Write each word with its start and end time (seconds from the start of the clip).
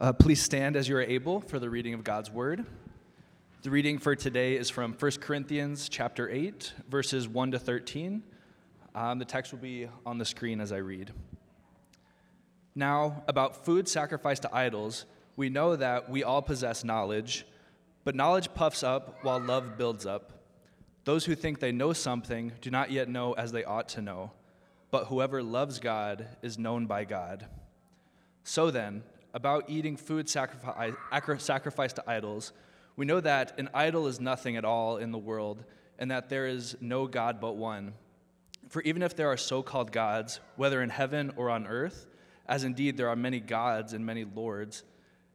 Uh, 0.00 0.12
please 0.12 0.40
stand 0.40 0.76
as 0.76 0.88
you 0.88 0.96
are 0.96 1.02
able 1.02 1.40
for 1.40 1.58
the 1.58 1.68
reading 1.68 1.92
of 1.92 2.04
God's 2.04 2.30
word. 2.30 2.64
The 3.62 3.70
reading 3.70 3.98
for 3.98 4.14
today 4.14 4.54
is 4.54 4.70
from 4.70 4.92
1 4.92 5.10
Corinthians 5.20 5.88
chapter 5.88 6.30
8, 6.30 6.72
verses 6.88 7.26
1 7.26 7.50
to 7.50 7.58
13. 7.58 8.22
Um, 8.94 9.18
the 9.18 9.24
text 9.24 9.50
will 9.50 9.58
be 9.58 9.88
on 10.06 10.18
the 10.18 10.24
screen 10.24 10.60
as 10.60 10.70
I 10.70 10.76
read. 10.76 11.10
Now, 12.76 13.24
about 13.26 13.64
food 13.64 13.88
sacrificed 13.88 14.42
to 14.42 14.54
idols, 14.54 15.04
we 15.34 15.48
know 15.48 15.74
that 15.74 16.08
we 16.08 16.22
all 16.22 16.42
possess 16.42 16.84
knowledge, 16.84 17.44
but 18.04 18.14
knowledge 18.14 18.54
puffs 18.54 18.84
up 18.84 19.18
while 19.22 19.40
love 19.40 19.76
builds 19.76 20.06
up. 20.06 20.44
Those 21.06 21.24
who 21.24 21.34
think 21.34 21.58
they 21.58 21.72
know 21.72 21.92
something 21.92 22.52
do 22.60 22.70
not 22.70 22.92
yet 22.92 23.08
know 23.08 23.32
as 23.32 23.50
they 23.50 23.64
ought 23.64 23.88
to 23.88 24.00
know, 24.00 24.30
but 24.92 25.06
whoever 25.06 25.42
loves 25.42 25.80
God 25.80 26.28
is 26.40 26.56
known 26.56 26.86
by 26.86 27.04
God. 27.04 27.46
So 28.44 28.70
then, 28.70 29.02
about 29.34 29.68
eating 29.68 29.96
food 29.96 30.28
sacrificed 30.28 31.96
to 31.96 32.04
idols, 32.06 32.52
we 32.96 33.06
know 33.06 33.20
that 33.20 33.58
an 33.58 33.68
idol 33.74 34.06
is 34.06 34.20
nothing 34.20 34.56
at 34.56 34.64
all 34.64 34.96
in 34.96 35.12
the 35.12 35.18
world, 35.18 35.62
and 35.98 36.10
that 36.10 36.28
there 36.28 36.46
is 36.46 36.76
no 36.80 37.06
God 37.06 37.40
but 37.40 37.56
one. 37.56 37.92
For 38.68 38.82
even 38.82 39.02
if 39.02 39.16
there 39.16 39.30
are 39.30 39.36
so 39.36 39.62
called 39.62 39.92
gods, 39.92 40.40
whether 40.56 40.82
in 40.82 40.90
heaven 40.90 41.32
or 41.36 41.50
on 41.50 41.66
earth, 41.66 42.06
as 42.46 42.64
indeed 42.64 42.96
there 42.96 43.08
are 43.08 43.16
many 43.16 43.40
gods 43.40 43.92
and 43.92 44.04
many 44.04 44.24
lords, 44.24 44.82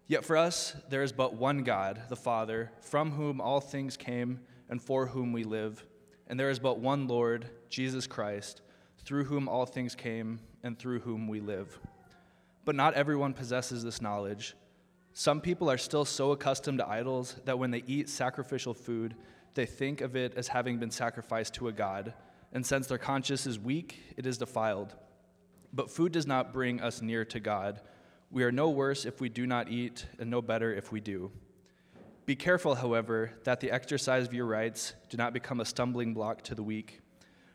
yet 0.07 0.25
for 0.25 0.37
us 0.37 0.75
there 0.89 1.03
is 1.03 1.11
but 1.11 1.35
one 1.35 1.63
God, 1.63 2.01
the 2.09 2.15
Father, 2.15 2.71
from 2.81 3.11
whom 3.11 3.39
all 3.39 3.59
things 3.59 3.97
came 3.97 4.39
and 4.69 4.81
for 4.81 5.07
whom 5.07 5.31
we 5.33 5.43
live. 5.43 5.85
And 6.27 6.39
there 6.39 6.49
is 6.49 6.59
but 6.59 6.79
one 6.79 7.07
Lord, 7.07 7.49
Jesus 7.69 8.07
Christ, 8.07 8.61
through 9.05 9.25
whom 9.25 9.47
all 9.47 9.65
things 9.65 9.95
came 9.95 10.39
and 10.63 10.77
through 10.77 10.99
whom 10.99 11.27
we 11.27 11.39
live. 11.39 11.79
But 12.65 12.75
not 12.75 12.93
everyone 12.93 13.33
possesses 13.33 13.83
this 13.83 14.01
knowledge. 14.01 14.55
Some 15.13 15.41
people 15.41 15.69
are 15.69 15.77
still 15.77 16.05
so 16.05 16.31
accustomed 16.31 16.79
to 16.79 16.87
idols 16.87 17.35
that 17.45 17.59
when 17.59 17.71
they 17.71 17.83
eat 17.85 18.09
sacrificial 18.09 18.73
food, 18.73 19.15
they 19.53 19.65
think 19.65 20.01
of 20.01 20.15
it 20.15 20.33
as 20.35 20.47
having 20.47 20.79
been 20.79 20.91
sacrificed 20.91 21.53
to 21.55 21.67
a 21.67 21.71
god, 21.71 22.13
and 22.51 22.65
since 22.65 22.87
their 22.87 22.97
conscience 22.97 23.45
is 23.45 23.59
weak, 23.59 23.99
it 24.17 24.25
is 24.25 24.37
defiled. 24.37 24.95
But 25.73 25.91
food 25.91 26.11
does 26.11 26.27
not 26.27 26.53
bring 26.53 26.81
us 26.81 27.01
near 27.01 27.25
to 27.25 27.39
God. 27.39 27.81
We 28.31 28.43
are 28.43 28.51
no 28.51 28.69
worse 28.69 29.05
if 29.05 29.21
we 29.21 29.29
do 29.29 29.45
not 29.45 29.69
eat, 29.69 30.05
and 30.19 30.29
no 30.29 30.41
better 30.41 30.73
if 30.73 30.91
we 30.91 31.01
do. 31.01 31.31
Be 32.25 32.35
careful, 32.35 32.75
however, 32.75 33.33
that 33.43 33.59
the 33.59 33.71
exercise 33.71 34.25
of 34.25 34.33
your 34.33 34.45
rights 34.45 34.93
do 35.09 35.17
not 35.17 35.33
become 35.33 35.59
a 35.59 35.65
stumbling 35.65 36.13
block 36.13 36.41
to 36.43 36.55
the 36.55 36.63
weak. 36.63 37.01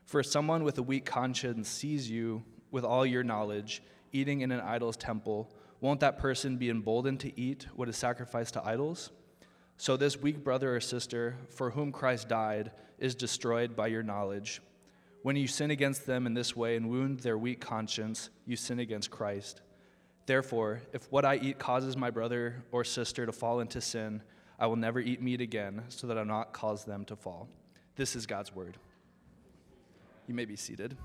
For 0.05 0.20
if 0.20 0.27
someone 0.27 0.62
with 0.62 0.78
a 0.78 0.83
weak 0.83 1.06
conscience 1.06 1.69
sees 1.69 2.11
you 2.11 2.45
with 2.70 2.84
all 2.84 3.06
your 3.06 3.25
knowledge, 3.25 3.83
eating 4.12 4.41
in 4.41 4.51
an 4.51 4.61
idol's 4.61 4.97
temple, 4.97 5.51
won't 5.81 6.01
that 6.01 6.19
person 6.19 6.56
be 6.56 6.70
emboldened 6.70 7.20
to 7.20 7.41
eat 7.41 7.67
what 7.75 7.89
is 7.89 7.97
sacrificed 7.97 8.55
to 8.55 8.65
idols? 8.65 9.11
So 9.77 9.97
this 9.97 10.17
weak 10.17 10.42
brother 10.42 10.75
or 10.75 10.81
sister, 10.81 11.37
for 11.50 11.70
whom 11.70 11.92
Christ 11.92 12.28
died, 12.28 12.73
is 12.98 13.15
destroyed 13.15 13.77
by 13.77 13.87
your 13.87 14.03
knowledge. 14.03 14.61
When 15.23 15.37
you 15.37 15.47
sin 15.47 15.70
against 15.70 16.06
them 16.06 16.27
in 16.27 16.34
this 16.34 16.56
way 16.56 16.77
and 16.77 16.91
wound 16.91 17.20
their 17.20 17.39
weak 17.39 17.61
conscience, 17.61 18.31
you 18.45 18.56
sin 18.56 18.81
against 18.81 19.11
Christ. 19.11 19.61
Therefore, 20.27 20.83
if 20.93 21.11
what 21.12 21.25
I 21.25 21.37
eat 21.37 21.59
causes 21.59 21.97
my 21.97 22.11
brother 22.11 22.65
or 22.72 22.84
sister 22.84 23.25
to 23.25 23.33
fall 23.33 23.61
into 23.61 23.81
sin, 23.81 24.22
I 24.59 24.67
will 24.67 24.77
never 24.77 24.98
eat 24.98 25.22
meat 25.22 25.41
again, 25.41 25.84
so 25.89 26.09
that 26.09 26.19
I 26.19 26.25
not 26.25 26.53
cause 26.53 26.84
them 26.84 27.05
to 27.06 27.17
fall. 27.17 27.48
This 27.95 28.17
is 28.17 28.27
God's 28.27 28.55
word. 28.55 28.77
You 30.27 30.34
may 30.34 30.45
be 30.45 30.56
seated. 30.56 30.97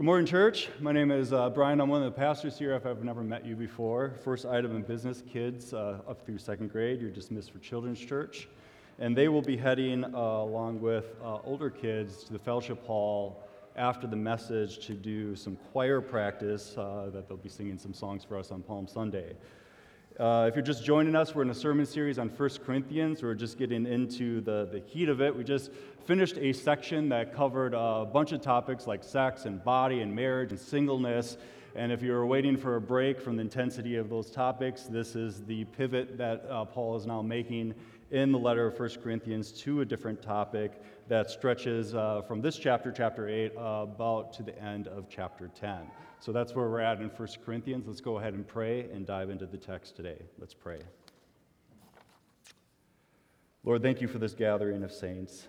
Good 0.00 0.06
morning, 0.06 0.24
church. 0.24 0.70
My 0.80 0.92
name 0.92 1.10
is 1.10 1.30
uh, 1.30 1.50
Brian. 1.50 1.78
I'm 1.78 1.90
one 1.90 2.02
of 2.02 2.06
the 2.06 2.18
pastors 2.18 2.58
here. 2.58 2.74
If 2.74 2.86
I've 2.86 3.04
never 3.04 3.22
met 3.22 3.44
you 3.44 3.54
before, 3.54 4.14
first 4.24 4.46
item 4.46 4.74
in 4.74 4.80
business, 4.80 5.22
kids 5.30 5.74
uh, 5.74 5.98
up 6.08 6.24
through 6.24 6.38
second 6.38 6.72
grade, 6.72 7.02
you're 7.02 7.10
dismissed 7.10 7.50
for 7.50 7.58
Children's 7.58 8.00
Church. 8.00 8.48
And 8.98 9.14
they 9.14 9.28
will 9.28 9.42
be 9.42 9.58
heading, 9.58 10.02
uh, 10.04 10.08
along 10.08 10.80
with 10.80 11.14
uh, 11.22 11.40
older 11.44 11.68
kids, 11.68 12.24
to 12.24 12.32
the 12.32 12.38
fellowship 12.38 12.82
hall 12.86 13.46
after 13.76 14.06
the 14.06 14.16
message 14.16 14.78
to 14.86 14.94
do 14.94 15.36
some 15.36 15.58
choir 15.70 16.00
practice 16.00 16.78
uh, 16.78 17.10
that 17.12 17.28
they'll 17.28 17.36
be 17.36 17.50
singing 17.50 17.76
some 17.76 17.92
songs 17.92 18.24
for 18.24 18.38
us 18.38 18.50
on 18.50 18.62
Palm 18.62 18.88
Sunday. 18.88 19.34
Uh, 20.20 20.44
if 20.46 20.54
you're 20.54 20.62
just 20.62 20.84
joining 20.84 21.16
us, 21.16 21.34
we're 21.34 21.40
in 21.40 21.48
a 21.48 21.54
sermon 21.54 21.86
series 21.86 22.18
on 22.18 22.28
1 22.28 22.50
Corinthians. 22.66 23.22
We're 23.22 23.32
just 23.32 23.56
getting 23.56 23.86
into 23.86 24.42
the, 24.42 24.68
the 24.70 24.80
heat 24.80 25.08
of 25.08 25.22
it. 25.22 25.34
We 25.34 25.44
just 25.44 25.70
finished 26.04 26.36
a 26.36 26.52
section 26.52 27.08
that 27.08 27.34
covered 27.34 27.72
a 27.72 28.04
bunch 28.04 28.32
of 28.32 28.42
topics 28.42 28.86
like 28.86 29.02
sex 29.02 29.46
and 29.46 29.64
body 29.64 30.02
and 30.02 30.14
marriage 30.14 30.50
and 30.50 30.60
singleness. 30.60 31.38
And 31.74 31.90
if 31.90 32.02
you're 32.02 32.26
waiting 32.26 32.58
for 32.58 32.76
a 32.76 32.80
break 32.82 33.18
from 33.18 33.36
the 33.36 33.40
intensity 33.40 33.96
of 33.96 34.10
those 34.10 34.30
topics, 34.30 34.82
this 34.82 35.16
is 35.16 35.42
the 35.44 35.64
pivot 35.64 36.18
that 36.18 36.44
uh, 36.50 36.66
Paul 36.66 36.96
is 36.96 37.06
now 37.06 37.22
making 37.22 37.74
in 38.10 38.30
the 38.30 38.38
letter 38.38 38.66
of 38.66 38.78
1 38.78 38.90
Corinthians 39.02 39.50
to 39.52 39.80
a 39.80 39.86
different 39.86 40.20
topic 40.20 40.82
that 41.08 41.30
stretches 41.30 41.94
uh, 41.94 42.20
from 42.28 42.42
this 42.42 42.58
chapter, 42.58 42.92
chapter 42.92 43.26
8, 43.26 43.52
uh, 43.56 43.60
about 43.84 44.34
to 44.34 44.42
the 44.42 44.62
end 44.62 44.86
of 44.86 45.08
chapter 45.08 45.48
10. 45.58 45.78
So 46.20 46.32
that's 46.32 46.54
where 46.54 46.68
we're 46.68 46.80
at 46.80 47.00
in 47.00 47.08
1 47.08 47.28
Corinthians. 47.44 47.86
Let's 47.86 48.00
go 48.00 48.18
ahead 48.18 48.34
and 48.34 48.46
pray 48.46 48.88
and 48.92 49.06
dive 49.06 49.30
into 49.30 49.46
the 49.46 49.56
text 49.56 49.96
today. 49.96 50.22
Let's 50.38 50.54
pray. 50.54 50.80
Lord, 53.64 53.82
thank 53.82 54.00
you 54.00 54.08
for 54.08 54.18
this 54.18 54.34
gathering 54.34 54.82
of 54.82 54.92
saints. 54.92 55.48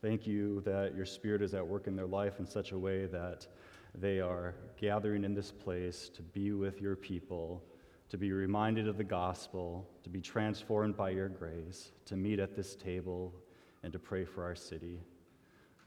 Thank 0.00 0.26
you 0.26 0.60
that 0.62 0.94
your 0.94 1.04
Spirit 1.04 1.42
is 1.42 1.52
at 1.52 1.66
work 1.66 1.88
in 1.88 1.96
their 1.96 2.06
life 2.06 2.38
in 2.38 2.46
such 2.46 2.72
a 2.72 2.78
way 2.78 3.06
that 3.06 3.46
they 3.94 4.20
are 4.20 4.54
gathering 4.80 5.24
in 5.24 5.34
this 5.34 5.50
place 5.50 6.08
to 6.10 6.22
be 6.22 6.52
with 6.52 6.80
your 6.80 6.94
people 6.94 7.62
to 8.08 8.16
be 8.16 8.32
reminded 8.32 8.88
of 8.88 8.96
the 8.96 9.04
gospel, 9.04 9.86
to 10.02 10.08
be 10.08 10.20
transformed 10.20 10.96
by 10.96 11.10
your 11.10 11.28
grace, 11.28 11.92
to 12.06 12.16
meet 12.16 12.38
at 12.38 12.56
this 12.56 12.74
table, 12.74 13.34
and 13.82 13.92
to 13.92 13.98
pray 13.98 14.24
for 14.24 14.42
our 14.42 14.54
city. 14.54 14.98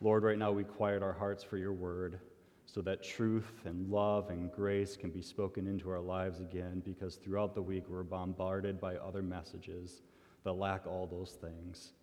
Lord, 0.01 0.23
right 0.23 0.37
now 0.37 0.51
we 0.51 0.63
quiet 0.63 1.01
our 1.01 1.13
hearts 1.13 1.43
for 1.43 1.57
your 1.57 1.73
word 1.73 2.19
so 2.65 2.81
that 2.81 3.03
truth 3.03 3.61
and 3.65 3.89
love 3.89 4.29
and 4.29 4.51
grace 4.51 4.95
can 4.95 5.09
be 5.09 5.21
spoken 5.21 5.67
into 5.67 5.89
our 5.89 5.99
lives 5.99 6.39
again 6.39 6.81
because 6.85 7.15
throughout 7.15 7.53
the 7.53 7.61
week 7.61 7.83
we're 7.89 8.03
bombarded 8.03 8.79
by 8.79 8.95
other 8.95 9.21
messages 9.21 10.01
that 10.43 10.53
lack 10.53 10.87
all 10.87 11.05
those 11.07 11.37
things. 11.41 11.93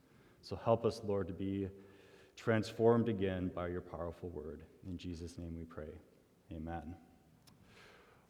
So 0.43 0.59
help 0.65 0.85
us, 0.85 1.01
Lord, 1.05 1.27
to 1.29 1.35
be 1.35 1.69
transformed 2.37 3.09
again 3.09 3.51
by 3.55 3.69
your 3.69 3.81
powerful 3.81 4.29
word. 4.29 4.63
In 4.87 4.97
Jesus' 4.97 5.39
name 5.39 5.57
we 5.57 5.65
pray. 5.65 5.91
Amen. 6.53 6.95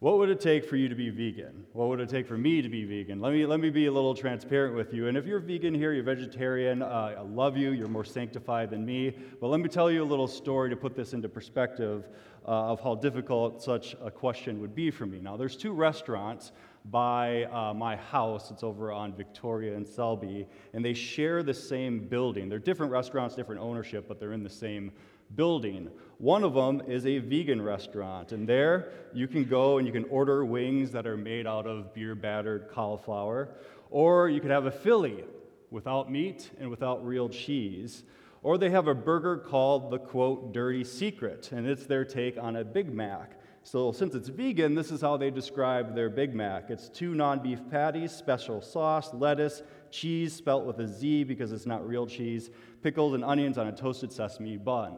What 0.00 0.19
would 0.19 0.28
it 0.28 0.41
take 0.41 0.64
for 0.64 0.76
you 0.76 0.88
to 0.88 0.94
be 0.94 1.10
vegan? 1.10 1.64
What 1.72 1.88
would 1.88 1.98
it 1.98 2.09
take 2.09 2.28
for 2.28 2.38
me 2.38 2.62
to 2.62 2.69
be 2.69 2.84
vegan? 2.84 3.20
Let 3.20 3.32
me, 3.32 3.44
let 3.47 3.59
me 3.59 3.69
be 3.69 3.86
a 3.86 3.92
little 3.92 4.14
transparent 4.14 4.76
with 4.76 4.94
you. 4.94 5.09
And 5.09 5.19
if 5.19 5.26
you're 5.26 5.41
vegan 5.41 5.75
here, 5.75 5.92
you're 5.92 6.04
vegetarian, 6.04 6.82
uh, 6.82 7.16
I 7.19 7.20
love 7.22 7.56
you, 7.56 7.72
you're 7.72 7.88
more 7.88 8.04
sanctified 8.04 8.70
than 8.70 8.87
me. 8.87 9.12
But 9.41 9.48
let 9.48 9.58
me 9.58 9.69
tell 9.69 9.91
you 9.91 10.04
a 10.04 10.06
little 10.06 10.28
story 10.28 10.70
to 10.70 10.76
put 10.76 10.94
this 10.94 11.14
into 11.14 11.28
perspective 11.28 12.06
uh, 12.47 12.70
of 12.70 12.81
how 12.81 12.94
difficult 12.94 13.60
such 13.60 13.97
a 14.00 14.08
question 14.08 14.60
would 14.60 14.72
be 14.72 14.92
for 14.92 15.04
me. 15.04 15.19
Now, 15.19 15.37
there's 15.37 15.56
two 15.56 15.72
restaurants 15.72 16.53
by 16.84 17.47
uh, 17.47 17.75
my 17.75 17.97
house. 17.97 18.53
It's 18.53 18.62
over 18.62 18.92
on 18.92 19.12
Victoria 19.12 19.75
and 19.75 19.84
Selby, 19.84 20.47
and 20.75 20.84
they 20.84 20.94
share 20.94 21.42
the 21.42 21.53
same 21.53 21.98
building. 21.98 22.48
They're 22.48 22.60
different 22.60 22.92
restaurants, 22.92 23.34
different 23.34 23.60
ownership, 23.60 24.06
but 24.06 24.20
they're 24.20 24.32
in 24.32 24.44
the 24.44 24.48
same 24.48 24.92
building. 25.34 25.91
One 26.18 26.42
of 26.42 26.52
them 26.52 26.82
is 26.88 27.06
a 27.06 27.18
vegan 27.18 27.62
restaurant, 27.62 28.32
and 28.32 28.48
there 28.48 28.90
you 29.14 29.28
can 29.28 29.44
go 29.44 29.78
and 29.78 29.86
you 29.86 29.92
can 29.92 30.04
order 30.06 30.44
wings 30.44 30.90
that 30.90 31.06
are 31.06 31.16
made 31.16 31.46
out 31.46 31.64
of 31.64 31.94
beer 31.94 32.16
battered 32.16 32.68
cauliflower, 32.72 33.50
or 33.88 34.28
you 34.28 34.40
could 34.40 34.50
have 34.50 34.66
a 34.66 34.70
Philly 34.72 35.22
without 35.70 36.10
meat 36.10 36.50
and 36.58 36.70
without 36.70 37.06
real 37.06 37.28
cheese. 37.28 38.02
Or 38.42 38.58
they 38.58 38.70
have 38.70 38.88
a 38.88 38.94
burger 38.94 39.36
called 39.36 39.92
the 39.92 39.98
quote, 39.98 40.52
dirty 40.52 40.82
secret, 40.82 41.52
and 41.52 41.68
it's 41.68 41.86
their 41.86 42.04
take 42.04 42.36
on 42.36 42.56
a 42.56 42.64
Big 42.64 42.92
Mac. 42.92 43.38
So, 43.62 43.92
since 43.92 44.14
it's 44.14 44.28
vegan, 44.28 44.75
this 44.75 44.90
is 44.90 45.00
how 45.00 45.16
they 45.19 45.31
describe 45.31 45.94
their 45.94 46.10
Big 46.10 46.34
Mac 46.34 46.69
it's 46.69 46.88
two 46.88 47.14
non 47.14 47.40
beef 47.40 47.60
patties, 47.70 48.10
special 48.10 48.60
sauce, 48.60 49.14
lettuce, 49.14 49.62
cheese 49.93 50.34
spelt 50.34 50.64
with 50.64 50.81
a 50.81 50.88
Z 50.88 51.25
because 51.25 51.52
it's 51.52 51.66
not 51.66 51.87
real 51.87 52.08
cheese, 52.08 52.50
pickles 52.82 53.14
and 53.14 53.25
onions 53.25 53.56
on 53.56 53.69
a 53.69 53.72
toasted 53.72 54.12
sesame 54.12 54.56
bun. 54.56 54.96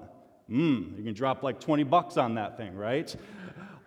Mmm, 0.50 0.97
you 0.99 1.05
can 1.05 1.14
drop 1.14 1.43
like 1.43 1.61
20 1.61 1.85
bucks 1.85 2.17
on 2.17 2.35
that 2.35 2.56
thing, 2.56 2.75
right? 2.75 3.14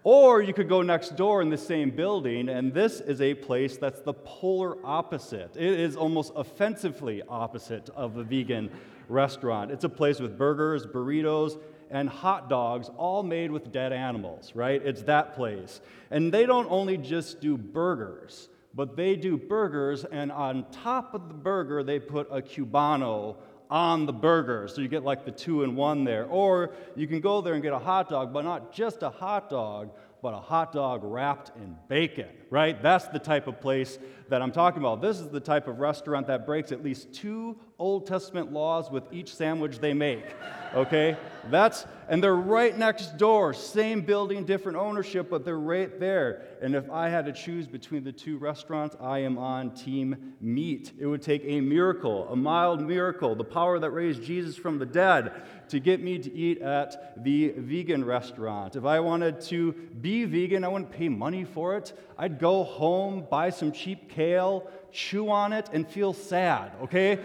Or 0.05 0.41
you 0.41 0.53
could 0.53 0.67
go 0.67 0.81
next 0.81 1.15
door 1.15 1.41
in 1.41 1.49
the 1.49 1.57
same 1.57 1.89
building, 1.89 2.49
and 2.49 2.73
this 2.73 2.99
is 2.99 3.21
a 3.21 3.33
place 3.33 3.77
that's 3.77 4.01
the 4.01 4.13
polar 4.13 4.77
opposite. 4.85 5.55
It 5.55 5.79
is 5.79 5.95
almost 5.95 6.33
offensively 6.35 7.21
opposite 7.27 7.89
of 7.95 8.17
a 8.17 8.23
vegan 8.23 8.69
restaurant. 9.07 9.71
It's 9.71 9.85
a 9.85 9.89
place 9.89 10.19
with 10.19 10.37
burgers, 10.37 10.85
burritos, 10.85 11.57
and 11.89 12.09
hot 12.09 12.49
dogs, 12.49 12.89
all 12.97 13.23
made 13.23 13.51
with 13.51 13.71
dead 13.71 13.93
animals, 13.93 14.51
right? 14.55 14.81
It's 14.83 15.03
that 15.03 15.35
place. 15.35 15.79
And 16.11 16.33
they 16.33 16.45
don't 16.45 16.69
only 16.69 16.97
just 16.97 17.39
do 17.39 17.57
burgers, 17.57 18.49
but 18.73 18.97
they 18.97 19.15
do 19.15 19.37
burgers, 19.37 20.03
and 20.03 20.31
on 20.31 20.65
top 20.71 21.13
of 21.13 21.27
the 21.29 21.33
burger, 21.33 21.83
they 21.83 21.99
put 21.99 22.27
a 22.29 22.41
Cubano 22.41 23.37
on 23.73 24.05
the 24.05 24.13
burger. 24.13 24.67
So 24.67 24.81
you 24.81 24.87
get 24.87 25.03
like 25.03 25.25
the 25.25 25.31
two 25.31 25.63
in 25.63 25.75
one 25.75 26.03
there. 26.03 26.25
Or 26.25 26.75
you 26.95 27.07
can 27.07 27.19
go 27.19 27.41
there 27.41 27.55
and 27.55 27.63
get 27.63 27.73
a 27.73 27.79
hot 27.79 28.07
dog, 28.07 28.31
but 28.31 28.45
not 28.45 28.71
just 28.71 29.01
a 29.01 29.09
hot 29.09 29.49
dog, 29.49 29.89
but 30.21 30.35
a 30.35 30.39
hot 30.39 30.71
dog 30.71 31.01
wrapped 31.03 31.51
in 31.57 31.75
bacon, 31.87 32.29
right? 32.53 32.79
That's 32.83 33.07
the 33.07 33.17
type 33.17 33.47
of 33.47 33.59
place 33.59 33.97
that 34.29 34.43
I'm 34.43 34.51
talking 34.51 34.79
about. 34.79 35.01
This 35.01 35.19
is 35.19 35.29
the 35.29 35.39
type 35.39 35.67
of 35.67 35.79
restaurant 35.79 36.27
that 36.27 36.45
breaks 36.45 36.71
at 36.71 36.83
least 36.83 37.11
two 37.11 37.57
Old 37.79 38.05
Testament 38.05 38.53
laws 38.53 38.91
with 38.91 39.03
each 39.11 39.33
sandwich 39.33 39.79
they 39.79 39.93
make, 39.93 40.23
okay? 40.75 41.17
That's, 41.49 41.87
and 42.07 42.23
they're 42.23 42.35
right 42.35 42.77
next 42.77 43.17
door, 43.17 43.55
same 43.55 44.01
building, 44.01 44.45
different 44.45 44.77
ownership, 44.77 45.31
but 45.31 45.43
they're 45.43 45.57
right 45.57 45.99
there. 45.99 46.43
And 46.61 46.75
if 46.75 46.89
I 46.91 47.09
had 47.09 47.25
to 47.25 47.33
choose 47.33 47.67
between 47.67 48.03
the 48.03 48.11
two 48.11 48.37
restaurants, 48.37 48.95
I 49.01 49.19
am 49.19 49.39
on 49.39 49.71
team 49.71 50.35
meat. 50.39 50.93
It 50.99 51.07
would 51.07 51.23
take 51.23 51.43
a 51.45 51.59
miracle, 51.59 52.27
a 52.29 52.35
mild 52.35 52.87
miracle, 52.87 53.35
the 53.35 53.43
power 53.43 53.79
that 53.79 53.89
raised 53.89 54.23
Jesus 54.23 54.55
from 54.55 54.77
the 54.77 54.85
dead 54.85 55.33
to 55.69 55.79
get 55.79 56.01
me 56.01 56.19
to 56.19 56.31
eat 56.31 56.61
at 56.61 57.23
the 57.23 57.53
vegan 57.57 58.05
restaurant. 58.05 58.75
If 58.75 58.85
I 58.85 58.99
wanted 58.99 59.41
to 59.41 59.73
be 59.73 60.25
vegan, 60.25 60.63
I 60.63 60.67
wouldn't 60.67 60.91
pay 60.91 61.09
money 61.09 61.43
for 61.43 61.75
it. 61.75 61.93
I'd 62.17 62.39
go 62.43 62.65
home, 62.65 63.25
buy 63.31 63.49
some 63.49 63.71
cheap 63.71 64.09
kale, 64.09 64.69
chew 64.91 65.29
on 65.29 65.53
it, 65.53 65.69
and 65.71 65.87
feel 65.87 66.11
sad, 66.11 66.73
okay? 66.81 67.17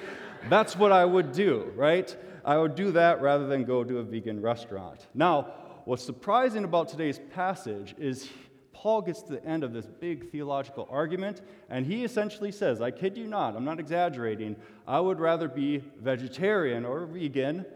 That's 0.49 0.76
what 0.76 0.93
I 0.93 1.05
would 1.05 1.32
do, 1.32 1.73
right? 1.75 2.17
I 2.44 2.56
would 2.56 2.76
do 2.76 2.93
that 2.93 3.20
rather 3.20 3.49
than 3.49 3.65
go 3.65 3.82
to 3.82 3.99
a 3.99 4.05
vegan 4.05 4.41
restaurant. 4.41 5.09
Now, 5.15 5.49
what's 5.87 6.05
surprising 6.05 6.62
about 6.62 6.88
today's 6.88 7.19
passage 7.35 7.97
is 7.99 8.29
Paul 8.73 9.03
gets 9.03 9.23
to 9.23 9.32
the 9.32 9.44
end 9.44 9.65
of 9.65 9.73
this 9.73 9.87
big 9.87 10.31
theological 10.31 10.87
argument, 10.88 11.43
and 11.69 11.85
he 11.85 12.05
essentially 12.05 12.53
says, 12.53 12.81
I 12.81 12.93
kid 12.93 13.17
you 13.17 13.26
not, 13.26 13.56
I'm 13.56 13.64
not 13.64 13.81
exaggerating, 13.81 14.55
I 14.87 15.00
would 15.00 15.19
rather 15.19 15.49
be 15.49 15.82
vegetarian 16.00 16.85
or 16.85 17.06
vegan 17.06 17.67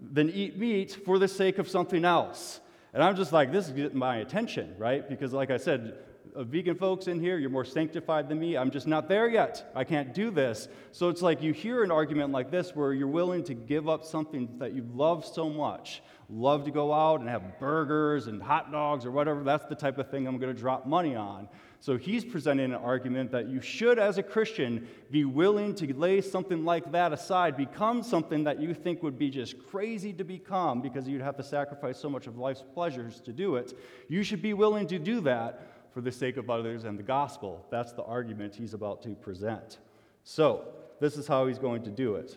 than 0.00 0.30
eat 0.30 0.56
meat 0.56 0.98
for 1.04 1.18
the 1.18 1.26
sake 1.26 1.58
of 1.58 1.68
something 1.68 2.04
else. 2.04 2.60
And 2.94 3.02
I'm 3.02 3.16
just 3.16 3.32
like, 3.32 3.50
this 3.50 3.66
is 3.66 3.72
getting 3.72 3.98
my 3.98 4.18
attention, 4.18 4.76
right? 4.78 5.08
Because, 5.08 5.32
like 5.32 5.50
I 5.50 5.56
said, 5.56 5.96
vegan 6.36 6.76
folks 6.76 7.08
in 7.08 7.20
here, 7.20 7.38
you're 7.38 7.50
more 7.50 7.64
sanctified 7.64 8.28
than 8.28 8.38
me. 8.38 8.56
I'm 8.56 8.70
just 8.70 8.86
not 8.86 9.08
there 9.08 9.28
yet. 9.28 9.70
I 9.74 9.84
can't 9.84 10.14
do 10.14 10.30
this. 10.30 10.68
So 10.92 11.08
it's 11.08 11.22
like 11.22 11.42
you 11.42 11.52
hear 11.52 11.84
an 11.84 11.90
argument 11.90 12.32
like 12.32 12.50
this 12.50 12.74
where 12.74 12.92
you're 12.92 13.06
willing 13.06 13.44
to 13.44 13.54
give 13.54 13.88
up 13.88 14.04
something 14.04 14.48
that 14.58 14.72
you 14.72 14.88
love 14.94 15.24
so 15.26 15.50
much. 15.50 16.02
Love 16.30 16.64
to 16.64 16.70
go 16.70 16.92
out 16.92 17.20
and 17.20 17.28
have 17.28 17.58
burgers 17.58 18.26
and 18.26 18.42
hot 18.42 18.72
dogs 18.72 19.04
or 19.04 19.10
whatever. 19.10 19.44
That's 19.44 19.66
the 19.66 19.74
type 19.74 19.98
of 19.98 20.10
thing 20.10 20.26
I'm 20.26 20.38
going 20.38 20.54
to 20.54 20.58
drop 20.58 20.86
money 20.86 21.14
on. 21.14 21.48
So 21.80 21.98
he's 21.98 22.24
presenting 22.24 22.66
an 22.66 22.74
argument 22.74 23.32
that 23.32 23.48
you 23.48 23.60
should, 23.60 23.98
as 23.98 24.16
a 24.16 24.22
Christian, 24.22 24.86
be 25.10 25.24
willing 25.24 25.74
to 25.74 25.92
lay 25.92 26.20
something 26.20 26.64
like 26.64 26.92
that 26.92 27.12
aside, 27.12 27.56
become 27.56 28.04
something 28.04 28.44
that 28.44 28.62
you 28.62 28.72
think 28.72 29.02
would 29.02 29.18
be 29.18 29.30
just 29.30 29.56
crazy 29.68 30.12
to 30.12 30.22
become 30.22 30.80
because 30.80 31.08
you'd 31.08 31.22
have 31.22 31.36
to 31.36 31.42
sacrifice 31.42 31.98
so 31.98 32.08
much 32.08 32.28
of 32.28 32.38
life's 32.38 32.62
pleasures 32.72 33.20
to 33.22 33.32
do 33.32 33.56
it. 33.56 33.76
You 34.08 34.22
should 34.22 34.40
be 34.40 34.54
willing 34.54 34.86
to 34.86 34.98
do 35.00 35.20
that 35.22 35.71
for 35.92 36.00
the 36.00 36.12
sake 36.12 36.36
of 36.36 36.50
others 36.50 36.84
and 36.84 36.98
the 36.98 37.02
gospel. 37.02 37.64
That's 37.70 37.92
the 37.92 38.02
argument 38.02 38.54
he's 38.54 38.74
about 38.74 39.02
to 39.02 39.10
present. 39.10 39.78
So, 40.24 40.64
this 41.00 41.16
is 41.16 41.26
how 41.26 41.46
he's 41.46 41.58
going 41.58 41.82
to 41.82 41.90
do 41.90 42.14
it. 42.14 42.36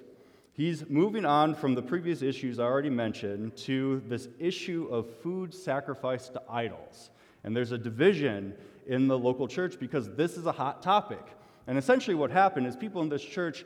He's 0.54 0.90
moving 0.90 1.26
on 1.26 1.54
from 1.54 1.76
the 1.76 1.82
previous 1.82 2.22
issues 2.22 2.60
I 2.60 2.64
already 2.64 2.90
mentioned 2.90 3.56
to 3.58 4.02
this 4.08 4.30
issue 4.40 4.88
of 4.90 5.10
food 5.22 5.54
sacrificed 5.54 6.34
to 6.34 6.42
idols. 6.50 7.10
And 7.44 7.56
there's 7.56 7.74
a 7.74 7.78
division 7.78 8.54
in 8.88 9.08
the 9.08 9.18
local 9.18 9.48
church 9.48 9.80
because 9.80 10.10
this 10.16 10.38
is 10.38 10.46
a 10.46 10.52
hot 10.52 10.82
topic. 10.82 11.24
And 11.68 11.78
essentially, 11.78 12.16
what 12.16 12.32
happened 12.32 12.68
is 12.68 12.76
people 12.76 13.02
in 13.02 13.10
this 13.10 13.24
church 13.24 13.66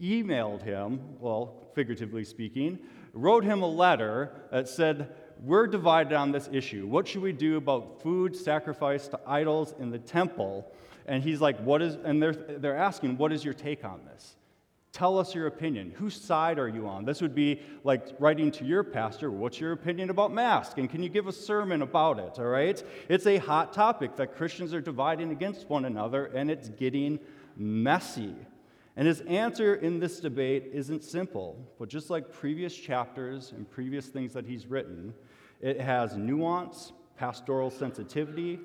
emailed 0.00 0.62
him, 0.62 1.00
well, 1.20 1.54
figuratively 1.74 2.24
speaking, 2.24 2.78
wrote 3.12 3.44
him 3.44 3.62
a 3.62 3.66
letter 3.66 4.30
that 4.50 4.68
said, 4.68 5.14
we're 5.42 5.66
divided 5.66 6.14
on 6.14 6.32
this 6.32 6.48
issue. 6.52 6.86
What 6.86 7.06
should 7.06 7.22
we 7.22 7.32
do 7.32 7.56
about 7.56 8.02
food 8.02 8.34
sacrificed 8.34 9.10
to 9.12 9.20
idols 9.26 9.74
in 9.78 9.90
the 9.90 9.98
temple? 9.98 10.72
And 11.06 11.22
he's 11.22 11.40
like, 11.40 11.58
what 11.60 11.82
is, 11.82 11.96
and 12.04 12.22
they're, 12.22 12.32
they're 12.32 12.76
asking, 12.76 13.18
what 13.18 13.32
is 13.32 13.44
your 13.44 13.54
take 13.54 13.84
on 13.84 14.00
this? 14.06 14.36
Tell 14.92 15.18
us 15.18 15.34
your 15.34 15.46
opinion. 15.46 15.92
Whose 15.96 16.18
side 16.18 16.58
are 16.58 16.68
you 16.68 16.88
on? 16.88 17.04
This 17.04 17.20
would 17.20 17.34
be 17.34 17.60
like 17.84 18.08
writing 18.18 18.50
to 18.52 18.64
your 18.64 18.82
pastor, 18.82 19.30
what's 19.30 19.60
your 19.60 19.72
opinion 19.72 20.08
about 20.08 20.32
mask? 20.32 20.78
And 20.78 20.88
can 20.88 21.02
you 21.02 21.10
give 21.10 21.26
a 21.26 21.32
sermon 21.32 21.82
about 21.82 22.18
it? 22.18 22.38
All 22.38 22.46
right? 22.46 22.82
It's 23.08 23.26
a 23.26 23.36
hot 23.36 23.74
topic 23.74 24.16
that 24.16 24.34
Christians 24.34 24.72
are 24.72 24.80
dividing 24.80 25.32
against 25.32 25.68
one 25.68 25.84
another, 25.84 26.26
and 26.26 26.50
it's 26.50 26.70
getting 26.70 27.18
messy. 27.58 28.34
And 28.96 29.06
his 29.06 29.20
answer 29.22 29.74
in 29.74 30.00
this 30.00 30.18
debate 30.18 30.70
isn't 30.72 31.04
simple, 31.04 31.62
but 31.78 31.90
just 31.90 32.08
like 32.08 32.32
previous 32.32 32.74
chapters 32.74 33.52
and 33.52 33.70
previous 33.70 34.06
things 34.06 34.32
that 34.32 34.46
he's 34.46 34.66
written, 34.66 35.12
it 35.60 35.80
has 35.80 36.16
nuance, 36.16 36.92
pastoral 37.16 37.70
sensitivity, 37.70 38.58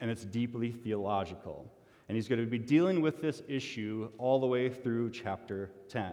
and 0.00 0.10
it's 0.10 0.24
deeply 0.24 0.72
theological. 0.72 1.70
And 2.08 2.16
he's 2.16 2.28
going 2.28 2.40
to 2.40 2.46
be 2.46 2.58
dealing 2.58 3.00
with 3.00 3.22
this 3.22 3.42
issue 3.48 4.10
all 4.18 4.38
the 4.38 4.46
way 4.46 4.68
through 4.68 5.10
chapter 5.10 5.70
10. 5.88 6.12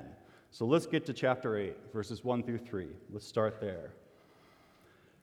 So 0.50 0.66
let's 0.66 0.86
get 0.86 1.06
to 1.06 1.14
chapter 1.14 1.58
8, 1.58 1.76
verses 1.94 2.24
1 2.24 2.44
through 2.44 2.60
3. 2.60 2.88
Let's 3.12 3.28
start 3.28 3.60
there. 3.60 3.92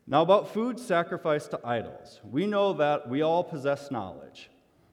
Now, 0.07 0.23
about 0.23 0.53
food 0.53 0.79
sacrificed 0.79 1.51
to 1.51 1.61
idols, 1.65 2.21
we 2.31 2.47
know 2.47 2.73
that 2.75 3.09
we 3.09 3.21
all 3.21 3.45
possess 3.45 3.91
knowledge, 3.91 4.51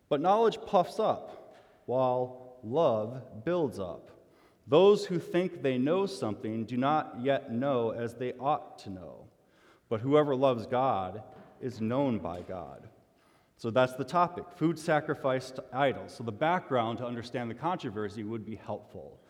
but 0.09 0.19
knowledge 0.19 0.59
puffs 0.65 0.99
up, 0.99 1.55
while 1.85 2.57
love 2.63 3.21
builds 3.45 3.79
up. 3.79 4.11
Those 4.67 5.05
who 5.05 5.19
think 5.19 5.61
they 5.61 5.77
know 5.77 6.05
something 6.05 6.65
do 6.65 6.75
not 6.75 7.17
yet 7.21 7.51
know 7.51 7.91
as 7.91 8.15
they 8.15 8.33
ought 8.33 8.79
to 8.79 8.89
know. 8.89 9.24
But 9.95 10.01
whoever 10.01 10.35
loves 10.35 10.65
God 10.65 11.23
is 11.61 11.79
known 11.79 12.19
by 12.19 12.41
God. 12.41 12.89
So 13.55 13.71
that's 13.71 13.93
the 13.93 14.03
topic 14.03 14.43
food 14.57 14.77
sacrificed 14.77 15.55
to 15.55 15.63
idols. 15.71 16.13
So 16.13 16.25
the 16.25 16.33
background 16.33 16.97
to 16.97 17.05
understand 17.05 17.49
the 17.49 17.55
controversy 17.55 18.25
would 18.25 18.45
be 18.45 18.57
helpful. 18.57 19.21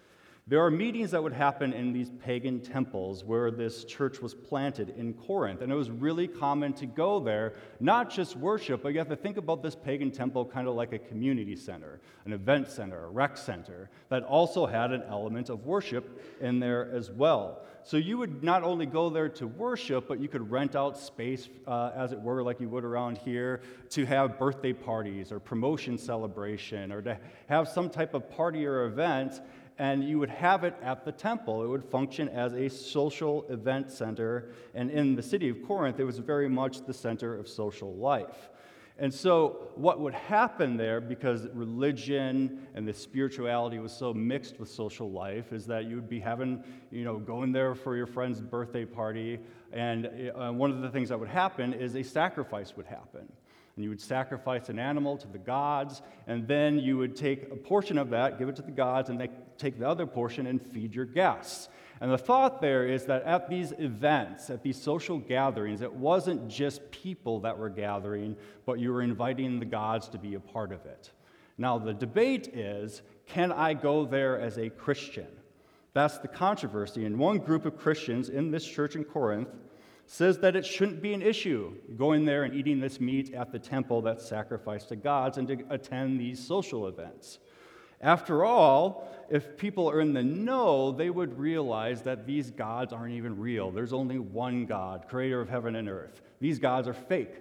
There 0.47 0.63
are 0.63 0.69
meetings 0.69 1.09
that 1.09 1.23
would 1.23 1.33
happen 1.33 1.73
in 1.73 1.91
these 1.91 2.11
pagan 2.23 2.59
temples 2.59 3.23
where 3.23 3.49
this 3.49 3.83
church 3.83 4.21
was 4.21 4.35
planted 4.35 4.93
in 4.95 5.15
Corinth. 5.15 5.61
And 5.61 5.71
it 5.71 5.75
was 5.75 5.89
really 5.89 6.27
common 6.27 6.71
to 6.73 6.85
go 6.85 7.19
there, 7.19 7.55
not 7.79 8.11
just 8.11 8.35
worship, 8.35 8.83
but 8.83 8.89
you 8.89 8.99
have 8.99 9.09
to 9.09 9.15
think 9.15 9.37
about 9.37 9.63
this 9.63 9.73
pagan 9.73 10.11
temple 10.11 10.45
kind 10.45 10.67
of 10.67 10.75
like 10.75 10.93
a 10.93 10.99
community 10.99 11.55
center, 11.55 11.99
an 12.25 12.33
event 12.33 12.67
center, 12.67 13.05
a 13.05 13.09
rec 13.09 13.37
center, 13.37 13.89
that 14.09 14.21
also 14.21 14.67
had 14.67 14.91
an 14.91 15.01
element 15.09 15.49
of 15.49 15.65
worship 15.65 16.23
in 16.39 16.59
there 16.59 16.91
as 16.91 17.09
well. 17.09 17.63
So 17.83 17.97
you 17.97 18.19
would 18.19 18.43
not 18.43 18.61
only 18.61 18.85
go 18.85 19.09
there 19.09 19.29
to 19.29 19.47
worship, 19.47 20.07
but 20.07 20.19
you 20.19 20.27
could 20.27 20.51
rent 20.51 20.75
out 20.75 20.95
space, 20.95 21.49
uh, 21.65 21.91
as 21.95 22.11
it 22.11 22.21
were, 22.21 22.43
like 22.43 22.59
you 22.59 22.69
would 22.69 22.83
around 22.83 23.17
here, 23.17 23.61
to 23.89 24.05
have 24.05 24.37
birthday 24.37 24.73
parties 24.73 25.31
or 25.31 25.39
promotion 25.39 25.97
celebration 25.97 26.91
or 26.91 27.01
to 27.01 27.17
have 27.47 27.67
some 27.67 27.89
type 27.89 28.13
of 28.13 28.29
party 28.29 28.63
or 28.67 28.85
event 28.85 29.41
and 29.77 30.03
you 30.03 30.19
would 30.19 30.29
have 30.29 30.63
it 30.63 30.75
at 30.81 31.03
the 31.03 31.11
temple. 31.11 31.63
It 31.63 31.67
would 31.67 31.83
function 31.83 32.29
as 32.29 32.53
a 32.53 32.69
social 32.69 33.45
event 33.49 33.91
center. 33.91 34.49
And 34.73 34.89
in 34.89 35.15
the 35.15 35.23
city 35.23 35.49
of 35.49 35.63
Corinth, 35.65 35.99
it 35.99 36.05
was 36.05 36.19
very 36.19 36.47
much 36.47 36.85
the 36.85 36.93
center 36.93 37.35
of 37.35 37.47
social 37.47 37.93
life. 37.95 38.49
And 38.97 39.13
so, 39.13 39.67
what 39.75 39.99
would 39.99 40.13
happen 40.13 40.77
there, 40.77 41.01
because 41.01 41.49
religion 41.53 42.65
and 42.75 42.87
the 42.87 42.93
spirituality 42.93 43.77
was 43.77 43.91
so 43.91 44.13
mixed 44.13 44.57
with 44.57 44.69
social 44.69 45.11
life, 45.11 45.51
is 45.51 45.65
that 45.65 45.83
you 45.83 45.95
would 45.95 46.07
be 46.07 46.21
having, 46.21 46.63
you 46.91 47.03
know, 47.03 47.17
going 47.17 47.51
there 47.51 47.75
for 47.75 47.97
your 47.97 48.07
friend's 48.07 48.39
birthday 48.39 48.85
party. 48.85 49.39
And 49.73 50.31
uh, 50.33 50.51
one 50.51 50.71
of 50.71 50.81
the 50.81 50.89
things 50.89 51.09
that 51.09 51.19
would 51.19 51.27
happen 51.27 51.73
is 51.73 51.95
a 51.95 52.03
sacrifice 52.03 52.77
would 52.77 52.85
happen 52.85 53.27
and 53.75 53.83
you 53.83 53.89
would 53.89 54.01
sacrifice 54.01 54.69
an 54.69 54.79
animal 54.79 55.17
to 55.17 55.27
the 55.27 55.37
gods, 55.37 56.01
and 56.27 56.47
then 56.47 56.79
you 56.79 56.97
would 56.97 57.15
take 57.15 57.51
a 57.51 57.55
portion 57.55 57.97
of 57.97 58.09
that, 58.11 58.39
give 58.39 58.47
it 58.47 58.55
to 58.55 58.61
the 58.61 58.71
gods, 58.71 59.09
and 59.09 59.19
they 59.19 59.29
take 59.57 59.77
the 59.79 59.87
other 59.87 60.05
portion 60.05 60.47
and 60.47 60.61
feed 60.61 60.95
your 60.95 61.05
guests. 61.05 61.69
And 62.01 62.11
the 62.11 62.17
thought 62.17 62.61
there 62.61 62.85
is 62.85 63.05
that 63.05 63.23
at 63.23 63.49
these 63.49 63.73
events, 63.77 64.49
at 64.49 64.63
these 64.63 64.81
social 64.81 65.17
gatherings, 65.17 65.81
it 65.81 65.91
wasn't 65.91 66.47
just 66.47 66.89
people 66.91 67.39
that 67.41 67.57
were 67.57 67.69
gathering, 67.69 68.35
but 68.65 68.79
you 68.79 68.91
were 68.91 69.01
inviting 69.01 69.59
the 69.59 69.65
gods 69.65 70.09
to 70.09 70.17
be 70.17 70.35
a 70.35 70.39
part 70.39 70.71
of 70.71 70.85
it. 70.85 71.11
Now, 71.57 71.77
the 71.77 71.93
debate 71.93 72.49
is 72.49 73.01
can 73.27 73.51
I 73.51 73.73
go 73.73 74.05
there 74.05 74.39
as 74.39 74.57
a 74.57 74.69
Christian? 74.69 75.27
That's 75.93 76.17
the 76.17 76.27
controversy. 76.27 77.05
And 77.05 77.17
one 77.17 77.39
group 77.39 77.65
of 77.65 77.77
Christians 77.77 78.29
in 78.29 78.51
this 78.51 78.65
church 78.65 78.95
in 78.95 79.03
Corinth 79.05 79.47
says 80.07 80.37
that 80.39 80.55
it 80.55 80.65
shouldn't 80.65 81.01
be 81.01 81.13
an 81.13 81.21
issue 81.21 81.73
going 81.97 82.25
there 82.25 82.43
and 82.43 82.53
eating 82.53 82.79
this 82.79 82.99
meat 82.99 83.33
at 83.33 83.51
the 83.51 83.59
temple 83.59 84.01
that's 84.01 84.27
sacrificed 84.27 84.89
to 84.89 84.95
gods 84.95 85.37
and 85.37 85.47
to 85.47 85.57
attend 85.69 86.19
these 86.19 86.45
social 86.45 86.87
events. 86.87 87.39
After 88.01 88.45
all, 88.45 89.09
if 89.29 89.57
people 89.57 89.89
are 89.89 90.01
in 90.01 90.13
the 90.13 90.23
know, 90.23 90.91
they 90.91 91.09
would 91.09 91.39
realize 91.39 92.03
that 92.03 92.27
these 92.27 92.51
gods 92.51 92.93
aren't 92.93 93.13
even 93.13 93.39
real. 93.39 93.71
There's 93.71 93.93
only 93.93 94.19
one 94.19 94.65
God, 94.65 95.05
creator 95.07 95.41
of 95.41 95.49
heaven 95.49 95.75
and 95.75 95.89
earth. 95.89 96.21
These 96.39 96.59
gods 96.59 96.87
are 96.87 96.93
fake. 96.93 97.33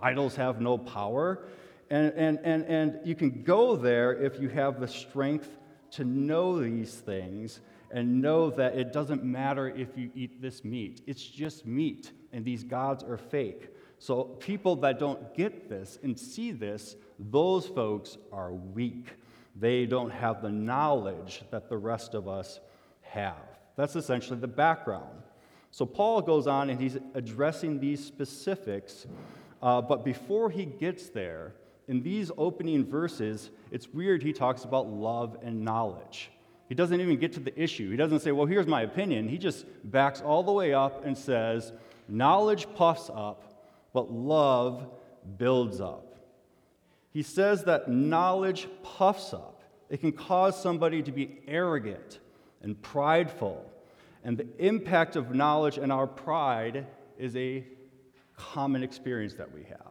Idols 0.00 0.34
have 0.36 0.60
no 0.60 0.78
power. 0.78 1.44
And, 1.90 2.12
and, 2.14 2.38
and, 2.42 2.64
and 2.64 3.00
you 3.04 3.14
can 3.14 3.42
go 3.42 3.76
there 3.76 4.12
if 4.12 4.40
you 4.40 4.48
have 4.48 4.80
the 4.80 4.88
strength 4.88 5.56
to 5.92 6.04
know 6.04 6.60
these 6.60 6.94
things 6.94 7.60
and 7.90 8.20
know 8.20 8.50
that 8.50 8.76
it 8.76 8.92
doesn't 8.92 9.24
matter 9.24 9.68
if 9.68 9.96
you 9.96 10.10
eat 10.14 10.42
this 10.42 10.64
meat. 10.64 11.02
It's 11.06 11.24
just 11.24 11.66
meat, 11.66 12.12
and 12.32 12.44
these 12.44 12.62
gods 12.62 13.02
are 13.02 13.16
fake. 13.16 13.68
So, 13.98 14.24
people 14.24 14.76
that 14.76 14.98
don't 14.98 15.34
get 15.34 15.68
this 15.68 15.98
and 16.02 16.18
see 16.18 16.52
this, 16.52 16.96
those 17.18 17.66
folks 17.66 18.16
are 18.32 18.52
weak. 18.52 19.16
They 19.56 19.86
don't 19.86 20.10
have 20.10 20.40
the 20.40 20.50
knowledge 20.50 21.42
that 21.50 21.68
the 21.68 21.76
rest 21.76 22.14
of 22.14 22.28
us 22.28 22.60
have. 23.00 23.58
That's 23.76 23.96
essentially 23.96 24.38
the 24.38 24.46
background. 24.46 25.22
So, 25.72 25.84
Paul 25.84 26.22
goes 26.22 26.46
on 26.46 26.70
and 26.70 26.80
he's 26.80 26.96
addressing 27.14 27.80
these 27.80 28.04
specifics, 28.04 29.06
uh, 29.62 29.80
but 29.80 30.04
before 30.04 30.50
he 30.50 30.64
gets 30.64 31.08
there, 31.08 31.54
in 31.88 32.02
these 32.02 32.30
opening 32.36 32.84
verses, 32.84 33.50
it's 33.70 33.88
weird 33.88 34.22
he 34.22 34.32
talks 34.32 34.64
about 34.64 34.88
love 34.88 35.38
and 35.42 35.64
knowledge. 35.64 36.30
He 36.68 36.74
doesn't 36.74 37.00
even 37.00 37.16
get 37.18 37.32
to 37.34 37.40
the 37.40 37.58
issue. 37.60 37.90
He 37.90 37.96
doesn't 37.96 38.20
say, 38.20 38.30
Well, 38.32 38.46
here's 38.46 38.66
my 38.66 38.82
opinion. 38.82 39.28
He 39.28 39.38
just 39.38 39.64
backs 39.84 40.20
all 40.20 40.42
the 40.42 40.52
way 40.52 40.74
up 40.74 41.04
and 41.04 41.16
says, 41.16 41.72
Knowledge 42.08 42.66
puffs 42.74 43.10
up, 43.12 43.64
but 43.92 44.12
love 44.12 44.86
builds 45.38 45.80
up. 45.80 46.18
He 47.10 47.22
says 47.22 47.64
that 47.64 47.88
knowledge 47.88 48.68
puffs 48.82 49.32
up. 49.32 49.62
It 49.88 50.00
can 50.00 50.12
cause 50.12 50.60
somebody 50.60 51.02
to 51.02 51.12
be 51.12 51.38
arrogant 51.46 52.18
and 52.62 52.80
prideful. 52.80 53.64
And 54.22 54.36
the 54.36 54.46
impact 54.58 55.16
of 55.16 55.34
knowledge 55.34 55.78
and 55.78 55.90
our 55.90 56.06
pride 56.06 56.86
is 57.18 57.34
a 57.36 57.64
common 58.36 58.82
experience 58.82 59.34
that 59.34 59.52
we 59.52 59.64
have. 59.64 59.87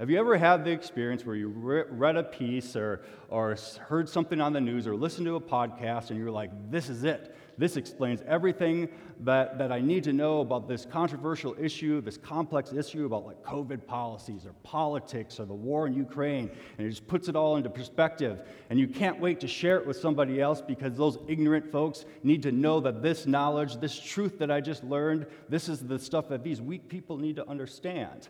Have 0.00 0.10
you 0.10 0.18
ever 0.18 0.36
had 0.36 0.64
the 0.64 0.72
experience 0.72 1.24
where 1.24 1.36
you 1.36 1.46
re- 1.46 1.84
read 1.88 2.16
a 2.16 2.24
piece 2.24 2.74
or, 2.74 3.02
or 3.28 3.56
heard 3.78 4.08
something 4.08 4.40
on 4.40 4.52
the 4.52 4.60
news 4.60 4.88
or 4.88 4.96
listened 4.96 5.24
to 5.26 5.36
a 5.36 5.40
podcast 5.40 6.10
and 6.10 6.18
you're 6.18 6.32
like, 6.32 6.50
this 6.68 6.88
is 6.88 7.04
it? 7.04 7.36
This 7.58 7.76
explains 7.76 8.20
everything 8.26 8.88
that, 9.20 9.56
that 9.58 9.70
I 9.70 9.80
need 9.80 10.02
to 10.02 10.12
know 10.12 10.40
about 10.40 10.66
this 10.66 10.84
controversial 10.84 11.54
issue, 11.60 12.00
this 12.00 12.16
complex 12.16 12.72
issue 12.72 13.06
about 13.06 13.24
like 13.24 13.40
COVID 13.44 13.86
policies 13.86 14.44
or 14.44 14.52
politics 14.64 15.38
or 15.38 15.44
the 15.44 15.54
war 15.54 15.86
in 15.86 15.94
Ukraine. 15.94 16.50
And 16.76 16.88
it 16.88 16.90
just 16.90 17.06
puts 17.06 17.28
it 17.28 17.36
all 17.36 17.56
into 17.56 17.70
perspective. 17.70 18.42
And 18.70 18.80
you 18.80 18.88
can't 18.88 19.20
wait 19.20 19.38
to 19.38 19.46
share 19.46 19.76
it 19.76 19.86
with 19.86 19.96
somebody 19.96 20.40
else 20.40 20.60
because 20.60 20.96
those 20.96 21.18
ignorant 21.28 21.70
folks 21.70 22.04
need 22.24 22.42
to 22.42 22.50
know 22.50 22.80
that 22.80 23.00
this 23.00 23.26
knowledge, 23.26 23.76
this 23.76 23.96
truth 23.96 24.40
that 24.40 24.50
I 24.50 24.60
just 24.60 24.82
learned, 24.82 25.26
this 25.48 25.68
is 25.68 25.86
the 25.86 26.00
stuff 26.00 26.28
that 26.30 26.42
these 26.42 26.60
weak 26.60 26.88
people 26.88 27.16
need 27.16 27.36
to 27.36 27.48
understand. 27.48 28.28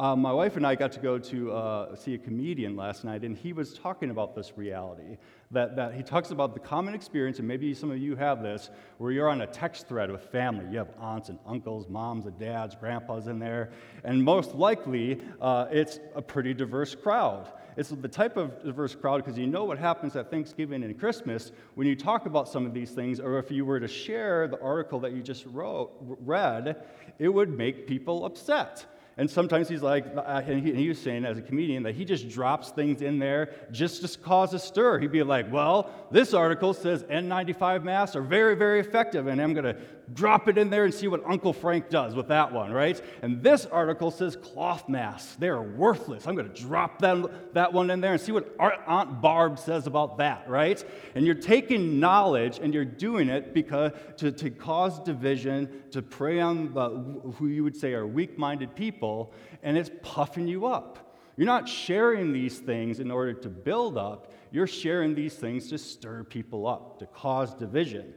Um, 0.00 0.22
my 0.22 0.32
wife 0.32 0.56
and 0.56 0.66
I 0.66 0.76
got 0.76 0.92
to 0.92 1.00
go 1.00 1.18
to 1.18 1.52
uh, 1.52 1.94
see 1.94 2.14
a 2.14 2.18
comedian 2.18 2.74
last 2.74 3.04
night, 3.04 3.22
and 3.22 3.36
he 3.36 3.52
was 3.52 3.74
talking 3.74 4.08
about 4.08 4.34
this 4.34 4.56
reality. 4.56 5.18
That, 5.50 5.76
that 5.76 5.92
he 5.92 6.02
talks 6.02 6.30
about 6.30 6.54
the 6.54 6.60
common 6.60 6.94
experience, 6.94 7.38
and 7.38 7.46
maybe 7.46 7.74
some 7.74 7.90
of 7.90 7.98
you 7.98 8.16
have 8.16 8.42
this, 8.42 8.70
where 8.96 9.12
you're 9.12 9.28
on 9.28 9.42
a 9.42 9.46
text 9.46 9.88
thread 9.88 10.10
with 10.10 10.22
family. 10.30 10.64
You 10.70 10.78
have 10.78 10.88
aunts 10.98 11.28
and 11.28 11.38
uncles, 11.46 11.86
moms 11.90 12.24
and 12.24 12.38
dads, 12.38 12.74
grandpas 12.74 13.26
in 13.26 13.38
there, 13.38 13.72
and 14.02 14.24
most 14.24 14.54
likely 14.54 15.20
uh, 15.38 15.66
it's 15.70 16.00
a 16.14 16.22
pretty 16.22 16.54
diverse 16.54 16.94
crowd. 16.94 17.52
It's 17.76 17.90
the 17.90 18.08
type 18.08 18.38
of 18.38 18.64
diverse 18.64 18.94
crowd 18.94 19.22
because 19.22 19.36
you 19.36 19.48
know 19.48 19.66
what 19.66 19.76
happens 19.76 20.16
at 20.16 20.30
Thanksgiving 20.30 20.82
and 20.82 20.98
Christmas 20.98 21.52
when 21.74 21.86
you 21.86 21.94
talk 21.94 22.24
about 22.24 22.48
some 22.48 22.64
of 22.64 22.72
these 22.72 22.92
things, 22.92 23.20
or 23.20 23.38
if 23.38 23.50
you 23.50 23.66
were 23.66 23.80
to 23.80 23.88
share 23.88 24.48
the 24.48 24.60
article 24.62 24.98
that 25.00 25.12
you 25.12 25.22
just 25.22 25.44
wrote, 25.44 25.92
read, 26.00 26.84
it 27.18 27.28
would 27.28 27.50
make 27.50 27.86
people 27.86 28.24
upset. 28.24 28.86
And 29.16 29.30
sometimes 29.30 29.68
he's 29.68 29.82
like, 29.82 30.06
uh, 30.16 30.42
and 30.46 30.66
he, 30.66 30.88
was 30.88 30.98
saying 30.98 31.24
as 31.24 31.36
a 31.36 31.42
comedian 31.42 31.82
that 31.82 31.94
he 31.94 32.04
just 32.04 32.28
drops 32.28 32.70
things 32.70 33.02
in 33.02 33.18
there 33.18 33.50
just 33.70 34.02
to 34.02 34.18
cause 34.18 34.54
a 34.54 34.58
stir. 34.58 34.98
He'd 34.98 35.12
be 35.12 35.22
like, 35.22 35.52
well, 35.52 35.90
this 36.10 36.32
article 36.32 36.72
says 36.72 37.02
N95 37.04 37.84
masks 37.84 38.16
are 38.16 38.22
very, 38.22 38.56
very 38.56 38.80
effective, 38.80 39.26
and 39.26 39.40
I'm 39.40 39.52
going 39.52 39.64
to 39.64 39.76
drop 40.14 40.48
it 40.48 40.58
in 40.58 40.70
there 40.70 40.84
and 40.84 40.92
see 40.92 41.08
what 41.08 41.22
Uncle 41.26 41.52
Frank 41.52 41.88
does 41.88 42.14
with 42.14 42.28
that 42.28 42.52
one, 42.52 42.72
right? 42.72 43.00
And 43.22 43.42
this 43.42 43.66
article 43.66 44.10
says 44.10 44.36
cloth 44.36 44.88
masks. 44.88 45.36
They're 45.38 45.62
worthless. 45.62 46.26
I'm 46.26 46.34
going 46.34 46.52
to 46.52 46.62
drop 46.62 46.98
them, 47.00 47.28
that 47.52 47.72
one 47.72 47.90
in 47.90 48.00
there 48.00 48.12
and 48.12 48.20
see 48.20 48.32
what 48.32 48.54
Aunt 48.58 49.20
Barb 49.20 49.58
says 49.58 49.86
about 49.86 50.18
that, 50.18 50.48
right? 50.48 50.82
And 51.14 51.24
you're 51.24 51.34
taking 51.34 52.00
knowledge 52.00 52.58
and 52.58 52.72
you're 52.74 52.84
doing 52.84 53.28
it 53.28 53.54
because 53.54 53.92
to, 54.18 54.32
to 54.32 54.50
cause 54.50 55.00
division, 55.00 55.82
to 55.90 56.02
prey 56.02 56.40
on 56.40 56.72
the, 56.72 56.88
who 57.36 57.48
you 57.48 57.62
would 57.64 57.76
say 57.76 57.92
are 57.92 58.06
weak 58.06 58.38
minded 58.38 58.74
people, 58.74 59.32
and 59.62 59.76
it's 59.76 59.90
puffing 60.02 60.46
you 60.46 60.66
up. 60.66 61.10
You're 61.36 61.46
not 61.46 61.68
sharing 61.68 62.32
these 62.32 62.58
things 62.58 63.00
in 63.00 63.10
order 63.10 63.32
to 63.32 63.48
build 63.48 63.96
up, 63.96 64.32
you're 64.50 64.66
sharing 64.66 65.14
these 65.14 65.34
things 65.34 65.68
to 65.70 65.78
stir 65.78 66.24
people 66.24 66.66
up, 66.66 66.98
to 66.98 67.06
cause 67.06 67.54
division. 67.54 68.12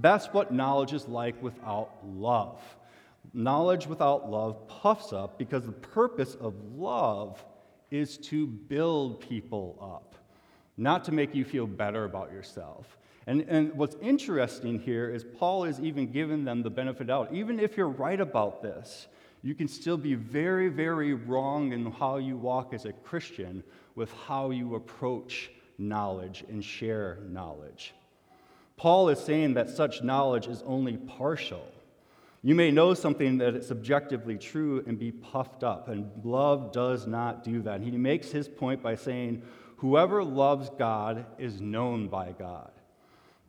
That's 0.00 0.26
what 0.26 0.52
knowledge 0.52 0.92
is 0.92 1.08
like 1.08 1.42
without 1.42 1.90
love. 2.06 2.62
Knowledge 3.34 3.86
without 3.86 4.30
love 4.30 4.66
puffs 4.68 5.12
up 5.12 5.38
because 5.38 5.64
the 5.66 5.72
purpose 5.72 6.36
of 6.36 6.54
love 6.76 7.44
is 7.90 8.16
to 8.18 8.46
build 8.46 9.20
people 9.20 9.76
up, 9.80 10.14
not 10.76 11.04
to 11.04 11.12
make 11.12 11.34
you 11.34 11.44
feel 11.44 11.66
better 11.66 12.04
about 12.04 12.30
yourself. 12.30 12.96
And, 13.26 13.42
and 13.42 13.74
what's 13.74 13.96
interesting 14.00 14.78
here 14.78 15.10
is 15.10 15.24
Paul 15.24 15.64
is 15.64 15.80
even 15.80 16.12
giving 16.12 16.44
them 16.44 16.62
the 16.62 16.70
benefit 16.70 17.10
out. 17.10 17.32
Even 17.32 17.58
if 17.58 17.76
you're 17.76 17.88
right 17.88 18.20
about 18.20 18.62
this, 18.62 19.08
you 19.42 19.54
can 19.54 19.68
still 19.68 19.96
be 19.96 20.14
very, 20.14 20.68
very 20.68 21.12
wrong 21.14 21.72
in 21.72 21.90
how 21.90 22.18
you 22.18 22.36
walk 22.36 22.72
as 22.72 22.84
a 22.84 22.92
Christian 22.92 23.64
with 23.96 24.12
how 24.26 24.50
you 24.50 24.76
approach 24.76 25.50
knowledge 25.76 26.44
and 26.48 26.64
share 26.64 27.18
knowledge. 27.28 27.94
Paul 28.78 29.08
is 29.08 29.18
saying 29.18 29.54
that 29.54 29.68
such 29.68 30.02
knowledge 30.02 30.46
is 30.46 30.62
only 30.64 30.96
partial. 30.96 31.66
You 32.42 32.54
may 32.54 32.70
know 32.70 32.94
something 32.94 33.38
that 33.38 33.56
is 33.56 33.72
objectively 33.72 34.38
true 34.38 34.84
and 34.86 34.96
be 34.96 35.10
puffed 35.10 35.64
up, 35.64 35.88
and 35.88 36.08
love 36.24 36.72
does 36.72 37.06
not 37.06 37.42
do 37.42 37.60
that. 37.62 37.80
He 37.80 37.90
makes 37.90 38.30
his 38.30 38.48
point 38.48 38.80
by 38.80 38.94
saying, 38.94 39.42
Whoever 39.78 40.24
loves 40.24 40.70
God 40.78 41.26
is 41.38 41.60
known 41.60 42.08
by 42.08 42.32
God. 42.38 42.70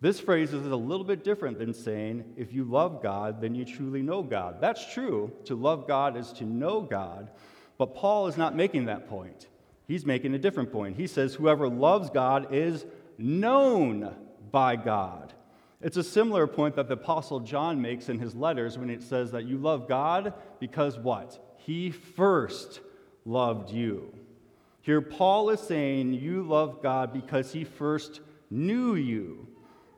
This 0.01 0.19
phrase 0.19 0.53
is 0.53 0.65
a 0.65 0.75
little 0.75 1.03
bit 1.03 1.23
different 1.23 1.59
than 1.59 1.73
saying, 1.73 2.23
If 2.35 2.51
you 2.51 2.63
love 2.63 3.03
God, 3.03 3.39
then 3.39 3.53
you 3.53 3.65
truly 3.65 4.01
know 4.01 4.23
God. 4.23 4.59
That's 4.59 4.91
true. 4.91 5.31
To 5.45 5.55
love 5.55 5.87
God 5.87 6.17
is 6.17 6.31
to 6.33 6.45
know 6.45 6.81
God, 6.81 7.29
but 7.77 7.93
Paul 7.93 8.27
is 8.27 8.37
not 8.37 8.55
making 8.55 8.85
that 8.85 9.07
point. 9.07 9.47
He's 9.87 10.05
making 10.05 10.33
a 10.33 10.39
different 10.39 10.71
point. 10.71 10.97
He 10.97 11.05
says, 11.05 11.35
Whoever 11.35 11.69
loves 11.69 12.09
God 12.09 12.53
is 12.53 12.85
known 13.19 14.15
by 14.51 14.75
God. 14.75 15.33
It's 15.81 15.97
a 15.97 16.03
similar 16.03 16.45
point 16.45 16.75
that 16.75 16.87
the 16.87 16.95
Apostle 16.95 17.39
John 17.39 17.81
makes 17.81 18.09
in 18.09 18.19
his 18.19 18.35
letters 18.35 18.77
when 18.77 18.89
it 18.89 19.01
says 19.01 19.31
that 19.31 19.45
you 19.45 19.57
love 19.57 19.87
God 19.87 20.33
because 20.59 20.97
what? 20.97 21.55
He 21.57 21.91
first 21.91 22.81
loved 23.25 23.71
you. 23.71 24.13
Here, 24.81 25.01
Paul 25.01 25.49
is 25.51 25.59
saying 25.59 26.13
you 26.13 26.43
love 26.43 26.81
God 26.81 27.13
because 27.13 27.53
he 27.53 27.63
first 27.63 28.21
knew 28.49 28.95
you. 28.95 29.47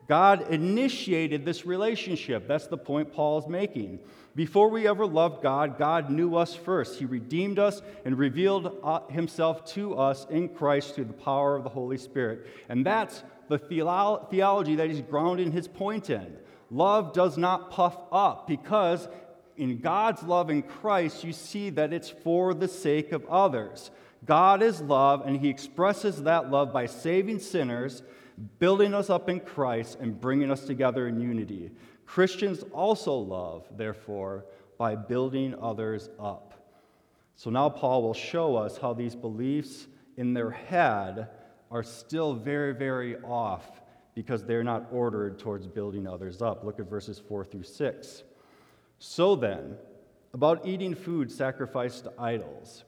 God 0.08 0.50
initiated 0.50 1.44
this 1.44 1.64
relationship. 1.64 2.46
That's 2.46 2.66
the 2.66 2.76
point 2.76 3.12
Paul 3.12 3.38
is 3.38 3.46
making. 3.46 4.00
Before 4.34 4.68
we 4.68 4.86
ever 4.86 5.06
loved 5.06 5.42
God, 5.42 5.78
God 5.78 6.10
knew 6.10 6.36
us 6.36 6.54
first. 6.54 6.98
He 6.98 7.04
redeemed 7.04 7.58
us 7.58 7.82
and 8.04 8.18
revealed 8.18 8.78
uh, 8.82 9.06
himself 9.08 9.64
to 9.72 9.94
us 9.96 10.26
in 10.30 10.48
Christ 10.48 10.94
through 10.94 11.04
the 11.06 11.12
power 11.12 11.56
of 11.56 11.64
the 11.64 11.70
Holy 11.70 11.98
Spirit. 11.98 12.46
And 12.68 12.84
that's 12.84 13.22
the 13.48 13.58
theology 13.58 14.74
that 14.76 14.88
he's 14.88 15.00
grounding 15.02 15.52
his 15.52 15.68
point 15.68 16.10
in. 16.10 16.36
Love 16.70 17.12
does 17.12 17.36
not 17.36 17.70
puff 17.70 17.96
up 18.10 18.46
because 18.46 19.08
in 19.56 19.78
God's 19.78 20.22
love 20.22 20.48
in 20.50 20.62
Christ, 20.62 21.24
you 21.24 21.32
see 21.32 21.70
that 21.70 21.92
it's 21.92 22.08
for 22.08 22.54
the 22.54 22.68
sake 22.68 23.12
of 23.12 23.26
others. 23.26 23.90
God 24.24 24.62
is 24.62 24.80
love, 24.80 25.26
and 25.26 25.38
he 25.38 25.48
expresses 25.48 26.22
that 26.22 26.50
love 26.50 26.72
by 26.72 26.86
saving 26.86 27.40
sinners, 27.40 28.02
building 28.58 28.94
us 28.94 29.10
up 29.10 29.28
in 29.28 29.40
Christ, 29.40 29.98
and 30.00 30.18
bringing 30.18 30.50
us 30.50 30.64
together 30.64 31.08
in 31.08 31.20
unity. 31.20 31.70
Christians 32.06 32.64
also 32.72 33.14
love, 33.14 33.66
therefore, 33.76 34.46
by 34.78 34.94
building 34.96 35.54
others 35.60 36.08
up. 36.18 36.54
So 37.34 37.50
now 37.50 37.68
Paul 37.68 38.02
will 38.02 38.14
show 38.14 38.56
us 38.56 38.78
how 38.78 38.94
these 38.94 39.14
beliefs 39.14 39.86
in 40.16 40.34
their 40.34 40.50
head 40.50 41.28
are 41.72 41.82
still 41.82 42.34
very, 42.34 42.74
very 42.74 43.16
off 43.24 43.80
because 44.14 44.44
they're 44.44 44.62
not 44.62 44.86
ordered 44.92 45.38
towards 45.38 45.66
building 45.66 46.06
others 46.06 46.42
up. 46.42 46.64
Look 46.64 46.78
at 46.78 46.88
verses 46.88 47.18
4 47.18 47.44
through 47.46 47.62
6. 47.62 48.22
So 48.98 49.34
then, 49.34 49.76
about 50.34 50.66
eating 50.66 50.94
food 50.94 51.32
sacrificed 51.32 52.04
to 52.04 52.12
idols. 52.18 52.84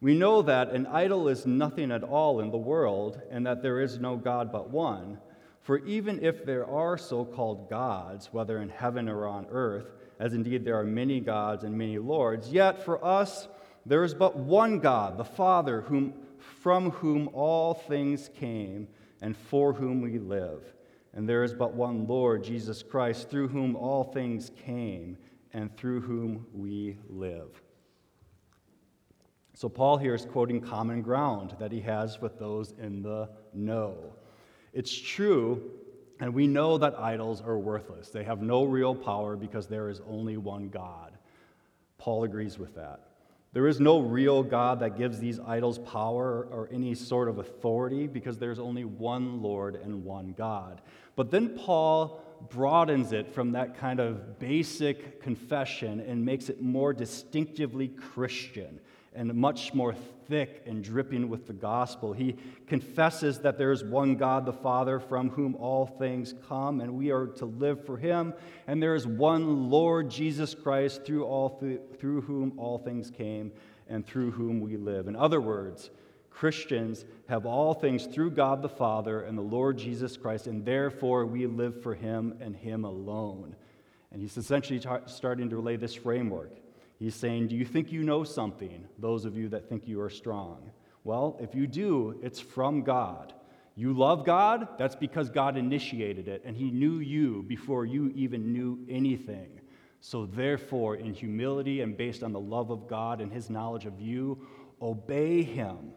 We 0.00 0.14
know 0.16 0.42
that 0.42 0.70
an 0.70 0.86
idol 0.86 1.28
is 1.28 1.44
nothing 1.44 1.90
at 1.90 2.04
all 2.04 2.40
in 2.40 2.50
the 2.50 2.56
world, 2.56 3.20
and 3.30 3.44
that 3.46 3.62
there 3.62 3.80
is 3.80 3.98
no 3.98 4.16
God 4.16 4.52
but 4.52 4.70
one. 4.70 5.18
For 5.60 5.78
even 5.84 6.24
if 6.24 6.46
there 6.46 6.66
are 6.66 6.96
so 6.96 7.24
called 7.24 7.68
gods, 7.68 8.32
whether 8.32 8.62
in 8.62 8.70
heaven 8.70 9.08
or 9.08 9.26
on 9.26 9.46
earth, 9.50 9.92
as 10.18 10.34
indeed 10.34 10.64
there 10.64 10.78
are 10.78 10.84
many 10.84 11.20
gods 11.20 11.64
and 11.64 11.76
many 11.76 11.98
lords, 11.98 12.50
yet 12.50 12.84
for 12.84 13.04
us 13.04 13.48
there 13.84 14.04
is 14.04 14.14
but 14.14 14.36
one 14.36 14.78
God, 14.78 15.18
the 15.18 15.24
Father, 15.24 15.82
whom 15.82 16.14
from 16.40 16.90
whom 16.90 17.28
all 17.32 17.74
things 17.74 18.30
came 18.34 18.88
and 19.20 19.36
for 19.36 19.72
whom 19.72 20.00
we 20.00 20.18
live. 20.18 20.74
and 21.12 21.28
there 21.28 21.42
is 21.42 21.52
but 21.52 21.74
one 21.74 22.06
Lord, 22.06 22.44
Jesus 22.44 22.82
Christ, 22.82 23.28
through 23.28 23.48
whom 23.48 23.74
all 23.74 24.04
things 24.04 24.50
came 24.64 25.16
and 25.52 25.76
through 25.76 26.00
whom 26.02 26.46
we 26.52 26.96
live. 27.08 27.60
So, 29.54 29.68
Paul 29.68 29.98
here 29.98 30.14
is 30.14 30.24
quoting 30.24 30.60
common 30.60 31.02
ground 31.02 31.56
that 31.58 31.72
he 31.72 31.80
has 31.80 32.20
with 32.20 32.38
those 32.38 32.74
in 32.78 33.02
the 33.02 33.28
know. 33.52 34.14
It's 34.72 34.96
true, 34.96 35.72
and 36.20 36.32
we 36.32 36.46
know 36.46 36.78
that 36.78 36.98
idols 36.98 37.42
are 37.42 37.58
worthless. 37.58 38.10
They 38.10 38.24
have 38.24 38.40
no 38.40 38.64
real 38.64 38.94
power 38.94 39.36
because 39.36 39.66
there 39.66 39.88
is 39.88 40.00
only 40.08 40.36
one 40.36 40.68
God. 40.68 41.18
Paul 41.98 42.24
agrees 42.24 42.58
with 42.58 42.74
that. 42.76 43.09
There 43.52 43.66
is 43.66 43.80
no 43.80 43.98
real 43.98 44.44
God 44.44 44.78
that 44.80 44.96
gives 44.96 45.18
these 45.18 45.40
idols 45.40 45.78
power 45.78 46.46
or 46.50 46.68
any 46.72 46.94
sort 46.94 47.28
of 47.28 47.38
authority 47.38 48.06
because 48.06 48.38
there's 48.38 48.60
only 48.60 48.84
one 48.84 49.42
Lord 49.42 49.74
and 49.74 50.04
one 50.04 50.34
God. 50.38 50.80
But 51.16 51.32
then 51.32 51.50
Paul 51.58 52.22
broadens 52.48 53.12
it 53.12 53.34
from 53.34 53.52
that 53.52 53.76
kind 53.76 53.98
of 53.98 54.38
basic 54.38 55.20
confession 55.20 56.00
and 56.00 56.24
makes 56.24 56.48
it 56.48 56.62
more 56.62 56.92
distinctively 56.92 57.88
Christian 57.88 58.80
and 59.14 59.34
much 59.34 59.74
more 59.74 59.94
thick 60.28 60.62
and 60.66 60.84
dripping 60.84 61.28
with 61.28 61.46
the 61.46 61.52
gospel. 61.52 62.12
He 62.12 62.36
confesses 62.68 63.40
that 63.40 63.58
there 63.58 63.72
is 63.72 63.82
one 63.82 64.14
God, 64.14 64.46
the 64.46 64.52
Father, 64.52 65.00
from 65.00 65.30
whom 65.30 65.56
all 65.56 65.86
things 65.86 66.34
come, 66.48 66.80
and 66.80 66.94
we 66.94 67.10
are 67.10 67.26
to 67.26 67.44
live 67.44 67.84
for 67.84 67.96
him. 67.96 68.32
And 68.66 68.80
there 68.80 68.94
is 68.94 69.06
one 69.06 69.68
Lord 69.68 70.08
Jesus 70.10 70.54
Christ, 70.54 71.04
through, 71.04 71.24
all 71.24 71.58
th- 71.58 71.80
through 71.98 72.22
whom 72.22 72.58
all 72.58 72.78
things 72.78 73.10
came 73.10 73.50
and 73.88 74.06
through 74.06 74.30
whom 74.30 74.60
we 74.60 74.76
live. 74.76 75.08
In 75.08 75.16
other 75.16 75.40
words, 75.40 75.90
Christians 76.30 77.04
have 77.28 77.44
all 77.44 77.74
things 77.74 78.06
through 78.06 78.30
God 78.30 78.62
the 78.62 78.68
Father 78.68 79.22
and 79.22 79.36
the 79.36 79.42
Lord 79.42 79.76
Jesus 79.76 80.16
Christ, 80.16 80.46
and 80.46 80.64
therefore 80.64 81.26
we 81.26 81.46
live 81.46 81.82
for 81.82 81.94
him 81.94 82.38
and 82.40 82.54
him 82.54 82.84
alone. 82.84 83.56
And 84.12 84.22
he's 84.22 84.36
essentially 84.36 84.80
starting 85.06 85.50
to 85.50 85.60
lay 85.60 85.76
this 85.76 85.94
framework. 85.94 86.52
He's 87.00 87.14
saying, 87.14 87.48
Do 87.48 87.56
you 87.56 87.64
think 87.64 87.90
you 87.90 88.04
know 88.04 88.22
something, 88.24 88.86
those 88.98 89.24
of 89.24 89.34
you 89.34 89.48
that 89.48 89.68
think 89.68 89.88
you 89.88 90.00
are 90.02 90.10
strong? 90.10 90.70
Well, 91.02 91.38
if 91.40 91.54
you 91.54 91.66
do, 91.66 92.20
it's 92.22 92.38
from 92.38 92.82
God. 92.82 93.32
You 93.74 93.94
love 93.94 94.26
God, 94.26 94.68
that's 94.78 94.94
because 94.94 95.30
God 95.30 95.56
initiated 95.56 96.28
it, 96.28 96.42
and 96.44 96.54
He 96.54 96.70
knew 96.70 96.98
you 96.98 97.42
before 97.48 97.86
you 97.86 98.12
even 98.14 98.52
knew 98.52 98.78
anything. 98.86 99.48
So, 100.02 100.26
therefore, 100.26 100.96
in 100.96 101.14
humility 101.14 101.80
and 101.80 101.96
based 101.96 102.22
on 102.22 102.32
the 102.32 102.40
love 102.40 102.70
of 102.70 102.86
God 102.86 103.22
and 103.22 103.32
His 103.32 103.48
knowledge 103.48 103.86
of 103.86 103.98
you, 103.98 104.46
obey 104.82 105.42
Him. 105.42 105.92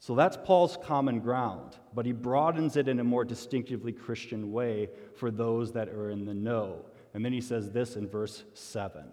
So 0.00 0.16
that's 0.16 0.36
Paul's 0.36 0.76
common 0.82 1.20
ground, 1.20 1.76
but 1.94 2.04
he 2.04 2.10
broadens 2.10 2.76
it 2.76 2.88
in 2.88 2.98
a 2.98 3.04
more 3.04 3.24
distinctively 3.24 3.92
Christian 3.92 4.50
way 4.50 4.88
for 5.14 5.30
those 5.30 5.70
that 5.74 5.90
are 5.90 6.10
in 6.10 6.24
the 6.24 6.34
know. 6.34 6.86
And 7.14 7.24
then 7.24 7.32
he 7.32 7.40
says 7.40 7.70
this 7.70 7.94
in 7.94 8.08
verse 8.08 8.42
7 8.52 9.04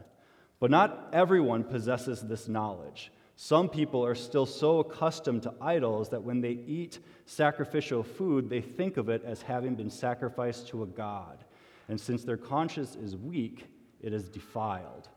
but 0.60 0.72
not 0.72 1.10
everyone 1.13 1.63
possesses 1.63 2.22
this 2.22 2.48
knowledge. 2.48 3.12
Some 3.36 3.70
people 3.70 4.06
are 4.06 4.16
still 4.16 4.46
so 4.46 4.80
accustomed 4.80 5.44
to 5.44 5.54
idols 5.62 6.10
that 6.10 6.24
when 6.24 6.42
they 6.42 6.51
eat 6.51 7.00
sacrificial 7.25 8.04
food, 8.04 8.50
they 8.50 8.60
think 8.60 8.98
of 8.98 9.08
it 9.08 9.24
as 9.24 9.42
having 9.42 9.75
been 9.75 9.89
sacrificed 9.89 10.68
to 10.70 10.84
a 10.84 10.88
god. 10.88 11.46
And 11.88 12.00
since 12.00 12.24
their 12.24 12.38
conscience 12.38 12.96
is 12.96 13.16
weak, 13.16 13.68
it 14.01 14.13
is 14.13 14.28
defiled. 14.28 15.08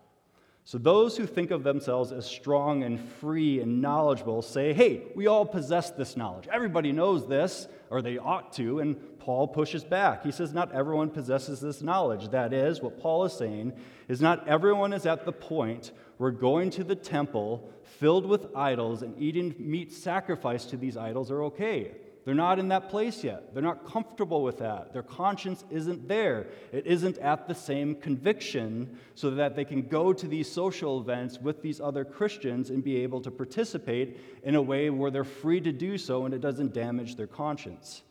So 0.65 0.79
those 0.79 1.17
who 1.17 1.27
think 1.27 1.51
of 1.51 1.65
themselves 1.65 2.13
as 2.13 2.25
strong 2.25 2.85
and 2.85 3.01
free 3.01 3.61
and 3.61 3.83
knowledgeable 3.83 4.43
say, 4.43 4.73
hey, 4.73 5.03
we 5.17 5.27
all 5.27 5.45
possess 5.45 5.91
this 5.91 6.17
knowledge. 6.17 6.47
Everybody 6.53 6.93
knows 6.93 7.27
this, 7.27 7.67
or 7.91 8.01
they 8.01 8.17
ought 8.17 8.53
to. 8.55 8.79
And 8.79 9.19
Paul 9.19 9.49
pushes 9.49 9.83
back. 9.83 10.25
He 10.25 10.31
says, 10.31 10.55
not 10.55 10.73
everyone 10.73 11.11
possesses 11.11 11.61
this 11.61 11.83
knowledge. 11.83 12.29
That 12.29 12.53
is, 12.53 12.81
what 12.81 13.01
Paul 13.01 13.25
is 13.25 13.33
saying 13.33 13.73
is 14.09 14.21
not 14.21 14.47
everyone 14.47 14.93
is 14.93 15.05
at 15.05 15.25
the 15.25 15.33
point 15.33 15.91
where 16.19 16.31
going 16.31 16.71
to 16.71 16.85
the 16.85 16.95
temple 16.95 17.69
filled 17.99 18.27
with 18.27 18.47
idols 18.55 19.03
and 19.03 19.21
eating 19.21 19.55
meat 19.59 19.93
sacrificed 19.93 20.71
to 20.71 20.77
these 20.77 20.97
idols 20.97 21.31
are 21.31 21.43
okay. 21.45 21.93
They're 22.25 22.35
not 22.35 22.61
in 22.61 22.69
that 22.69 22.89
place 22.89 23.25
yet. 23.25 23.53
They're 23.53 23.63
not 23.63 23.85
comfortable 23.85 24.43
with 24.45 24.59
that. 24.59 24.93
Their 24.93 25.03
conscience 25.03 25.65
isn't 25.71 26.07
there. 26.07 26.47
It 26.73 26.87
isn't 26.87 27.19
at 27.19 27.49
the 27.49 27.55
same 27.55 27.97
conviction 27.97 28.99
so 29.17 29.31
that 29.31 29.57
they 29.57 29.65
can 29.65 29.83
go 29.83 30.13
to 30.13 30.29
these 30.29 30.51
social 30.51 31.01
events 31.01 31.41
with 31.41 31.63
these 31.63 31.81
other 31.81 32.05
Christians 32.05 32.71
and 32.71 32.85
be 32.85 32.99
able 33.03 33.21
to 33.23 33.31
participate 33.31 34.21
in 34.45 34.55
a 34.55 34.63
way 34.63 34.89
where 34.89 35.11
they're 35.11 35.25
free 35.25 35.61
to 35.63 35.73
do 35.73 35.99
so 35.99 36.25
and 36.25 36.33
it 36.33 36.41
doesn't 36.41 36.73
damage 36.73 37.17
their 37.17 37.27
conscience. 37.27 38.03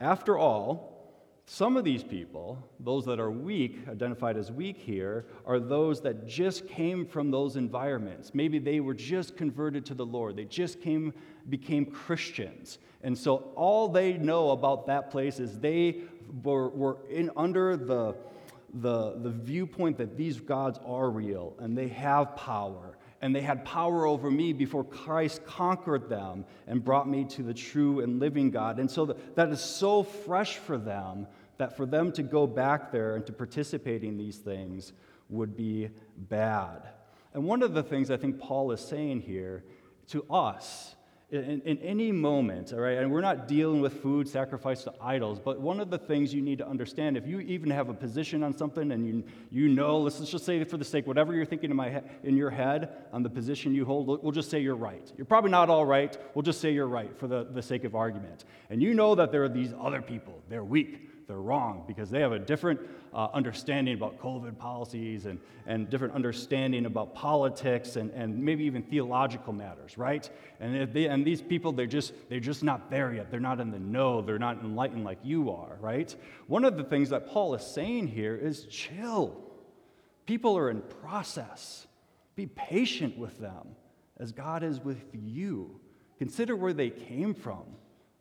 After 0.00 0.38
all, 0.38 0.93
some 1.46 1.76
of 1.76 1.84
these 1.84 2.02
people, 2.02 2.58
those 2.80 3.04
that 3.04 3.20
are 3.20 3.30
weak, 3.30 3.78
identified 3.88 4.38
as 4.38 4.50
weak 4.50 4.78
here, 4.78 5.26
are 5.44 5.60
those 5.60 6.00
that 6.00 6.26
just 6.26 6.66
came 6.66 7.04
from 7.04 7.30
those 7.30 7.56
environments. 7.56 8.34
Maybe 8.34 8.58
they 8.58 8.80
were 8.80 8.94
just 8.94 9.36
converted 9.36 9.84
to 9.86 9.94
the 9.94 10.06
Lord. 10.06 10.36
They 10.36 10.46
just 10.46 10.80
came 10.80 11.12
became 11.50 11.84
Christians. 11.84 12.78
And 13.02 13.16
so 13.16 13.50
all 13.54 13.88
they 13.88 14.14
know 14.14 14.52
about 14.52 14.86
that 14.86 15.10
place 15.10 15.38
is 15.38 15.58
they 15.58 16.00
were, 16.42 16.70
were 16.70 16.96
in 17.10 17.30
under 17.36 17.76
the, 17.76 18.16
the, 18.72 19.18
the 19.18 19.30
viewpoint 19.30 19.98
that 19.98 20.16
these 20.16 20.40
gods 20.40 20.78
are 20.86 21.10
real 21.10 21.54
and 21.58 21.76
they 21.76 21.88
have 21.88 22.34
power. 22.36 22.96
And 23.24 23.34
they 23.34 23.40
had 23.40 23.64
power 23.64 24.06
over 24.06 24.30
me 24.30 24.52
before 24.52 24.84
Christ 24.84 25.46
conquered 25.46 26.10
them 26.10 26.44
and 26.66 26.84
brought 26.84 27.08
me 27.08 27.24
to 27.30 27.42
the 27.42 27.54
true 27.54 28.00
and 28.00 28.20
living 28.20 28.50
God. 28.50 28.78
And 28.78 28.90
so 28.90 29.16
that 29.34 29.48
is 29.48 29.62
so 29.62 30.02
fresh 30.02 30.58
for 30.58 30.76
them 30.76 31.26
that 31.56 31.74
for 31.74 31.86
them 31.86 32.12
to 32.12 32.22
go 32.22 32.46
back 32.46 32.92
there 32.92 33.16
and 33.16 33.24
to 33.24 33.32
participate 33.32 34.04
in 34.04 34.18
these 34.18 34.36
things 34.36 34.92
would 35.30 35.56
be 35.56 35.88
bad. 36.18 36.82
And 37.32 37.44
one 37.44 37.62
of 37.62 37.72
the 37.72 37.82
things 37.82 38.10
I 38.10 38.18
think 38.18 38.38
Paul 38.38 38.72
is 38.72 38.80
saying 38.82 39.22
here 39.22 39.64
to 40.08 40.26
us 40.30 40.94
in, 41.30 41.62
in, 41.64 41.78
any 41.78 42.12
moment, 42.12 42.72
all 42.72 42.80
right, 42.80 42.98
and 42.98 43.10
we're 43.10 43.20
not 43.20 43.48
dealing 43.48 43.80
with 43.80 44.02
food 44.02 44.28
sacrificed 44.28 44.84
to 44.84 44.92
idols, 45.00 45.40
but 45.42 45.60
one 45.60 45.80
of 45.80 45.90
the 45.90 45.98
things 45.98 46.32
you 46.34 46.42
need 46.42 46.58
to 46.58 46.66
understand, 46.66 47.16
if 47.16 47.26
you 47.26 47.40
even 47.40 47.70
have 47.70 47.88
a 47.88 47.94
position 47.94 48.42
on 48.42 48.56
something 48.56 48.92
and 48.92 49.06
you, 49.06 49.24
you 49.50 49.68
know, 49.68 49.98
let's 49.98 50.20
just 50.20 50.44
say 50.44 50.62
for 50.64 50.76
the 50.76 50.84
sake, 50.84 51.06
whatever 51.06 51.34
you're 51.34 51.46
thinking 51.46 51.70
in, 51.70 51.76
my 51.76 51.90
he- 51.90 52.28
in 52.28 52.36
your 52.36 52.50
head 52.50 52.90
on 53.12 53.22
the 53.22 53.30
position 53.30 53.74
you 53.74 53.84
hold, 53.84 54.22
we'll 54.22 54.32
just 54.32 54.50
say 54.50 54.60
you're 54.60 54.76
right. 54.76 55.12
You're 55.16 55.24
probably 55.24 55.50
not 55.50 55.70
all 55.70 55.86
right. 55.86 56.16
We'll 56.34 56.42
just 56.42 56.60
say 56.60 56.72
you're 56.72 56.86
right 56.86 57.16
for 57.18 57.26
the, 57.26 57.44
the 57.44 57.62
sake 57.62 57.84
of 57.84 57.94
argument. 57.94 58.44
And 58.70 58.82
you 58.82 58.94
know 58.94 59.14
that 59.14 59.32
there 59.32 59.44
are 59.44 59.48
these 59.48 59.72
other 59.80 60.02
people, 60.02 60.42
they're 60.48 60.64
weak 60.64 61.10
they're 61.26 61.40
wrong 61.40 61.84
because 61.86 62.10
they 62.10 62.20
have 62.20 62.32
a 62.32 62.38
different 62.38 62.80
uh, 63.12 63.28
understanding 63.32 63.94
about 63.94 64.18
COVID 64.18 64.58
policies 64.58 65.26
and, 65.26 65.38
and 65.66 65.88
different 65.88 66.14
understanding 66.14 66.86
about 66.86 67.14
politics 67.14 67.96
and, 67.96 68.10
and 68.10 68.36
maybe 68.42 68.64
even 68.64 68.82
theological 68.82 69.52
matters, 69.52 69.96
right? 69.96 70.28
And, 70.60 70.92
they, 70.92 71.06
and 71.06 71.24
these 71.24 71.40
people, 71.40 71.72
they're 71.72 71.86
just, 71.86 72.12
they're 72.28 72.40
just 72.40 72.62
not 72.62 72.90
there 72.90 73.14
yet. 73.14 73.30
They're 73.30 73.40
not 73.40 73.60
in 73.60 73.70
the 73.70 73.78
know. 73.78 74.20
They're 74.20 74.38
not 74.38 74.62
enlightened 74.62 75.04
like 75.04 75.18
you 75.22 75.50
are, 75.50 75.76
right? 75.80 76.14
One 76.46 76.64
of 76.64 76.76
the 76.76 76.84
things 76.84 77.10
that 77.10 77.28
Paul 77.28 77.54
is 77.54 77.62
saying 77.62 78.08
here 78.08 78.36
is 78.36 78.66
chill. 78.66 79.40
People 80.26 80.58
are 80.58 80.70
in 80.70 80.82
process. 80.82 81.86
Be 82.36 82.46
patient 82.46 83.16
with 83.16 83.38
them 83.38 83.76
as 84.18 84.32
God 84.32 84.62
is 84.62 84.80
with 84.80 85.04
you. 85.12 85.80
Consider 86.18 86.56
where 86.56 86.72
they 86.72 86.90
came 86.90 87.34
from, 87.34 87.64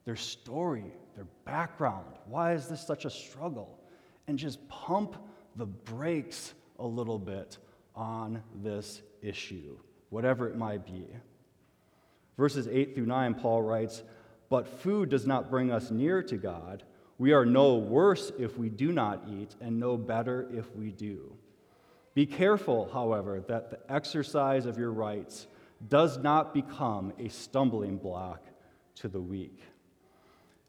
their 0.06 0.16
story, 0.16 0.94
their 1.16 1.28
background. 1.46 2.16
Why 2.28 2.54
is 2.54 2.68
this 2.68 2.86
such 2.86 3.06
a 3.06 3.10
struggle? 3.10 3.80
And 4.28 4.38
just 4.38 4.68
pump 4.70 5.16
the 5.56 5.66
brakes 5.66 6.54
a 6.80 6.86
little 6.86 7.20
bit 7.20 7.58
on 7.96 8.42
this 8.56 9.02
issue, 9.22 9.78
whatever 10.10 10.48
it 10.48 10.58
might 10.58 10.86
be. 10.86 11.06
Verses 12.38 12.68
8 12.68 12.96
through 12.96 13.06
9, 13.06 13.36
Paul 13.36 13.62
writes, 13.62 14.04
But 14.50 14.68
food 14.68 15.10
does 15.10 15.28
not 15.28 15.50
bring 15.50 15.72
us 15.72 15.92
near 15.92 16.24
to 16.24 16.38
God. 16.38 16.84
We 17.18 17.34
are 17.34 17.46
no 17.46 17.76
worse 17.76 18.32
if 18.40 18.58
we 18.58 18.70
do 18.70 18.92
not 18.92 19.24
eat, 19.30 19.56
and 19.62 19.80
no 19.80 19.98
better 19.98 20.48
if 20.52 20.76
we 20.76 20.92
do. 20.92 21.36
Be 22.16 22.26
careful, 22.26 22.90
however, 22.92 23.44
that 23.48 23.70
the 23.70 23.80
exercise 23.92 24.66
of 24.66 24.78
your 24.78 24.92
rights 24.92 25.48
does 25.88 26.18
not 26.18 26.54
become 26.54 27.14
a 27.20 27.30
stumbling 27.30 27.98
block 27.98 28.42
to 28.96 29.08
the 29.08 29.22
weak. 29.22 29.60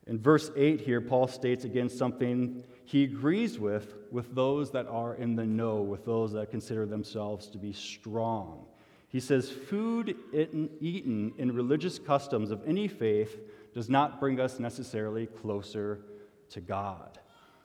In 0.06 0.18
verse 0.18 0.50
8 0.54 0.80
here, 0.80 1.00
Paul 1.00 1.28
states 1.28 1.64
again 1.64 1.88
something 1.88 2.64
he 2.84 3.04
agrees 3.04 3.58
with 3.58 3.94
with 4.10 4.34
those 4.34 4.70
that 4.72 4.86
are 4.86 5.14
in 5.14 5.34
the 5.34 5.46
know, 5.46 5.80
with 5.80 6.04
those 6.04 6.32
that 6.32 6.50
consider 6.50 6.86
themselves 6.86 7.48
to 7.48 7.58
be 7.58 7.72
strong. 7.72 8.66
He 9.08 9.20
says, 9.20 9.50
Food 9.50 10.16
eaten 10.32 11.32
in 11.38 11.54
religious 11.54 11.98
customs 11.98 12.50
of 12.50 12.62
any 12.66 12.88
faith 12.88 13.40
does 13.72 13.88
not 13.88 14.20
bring 14.20 14.40
us 14.40 14.58
necessarily 14.58 15.26
closer 15.26 16.00
to 16.50 16.60
God. 16.60 17.18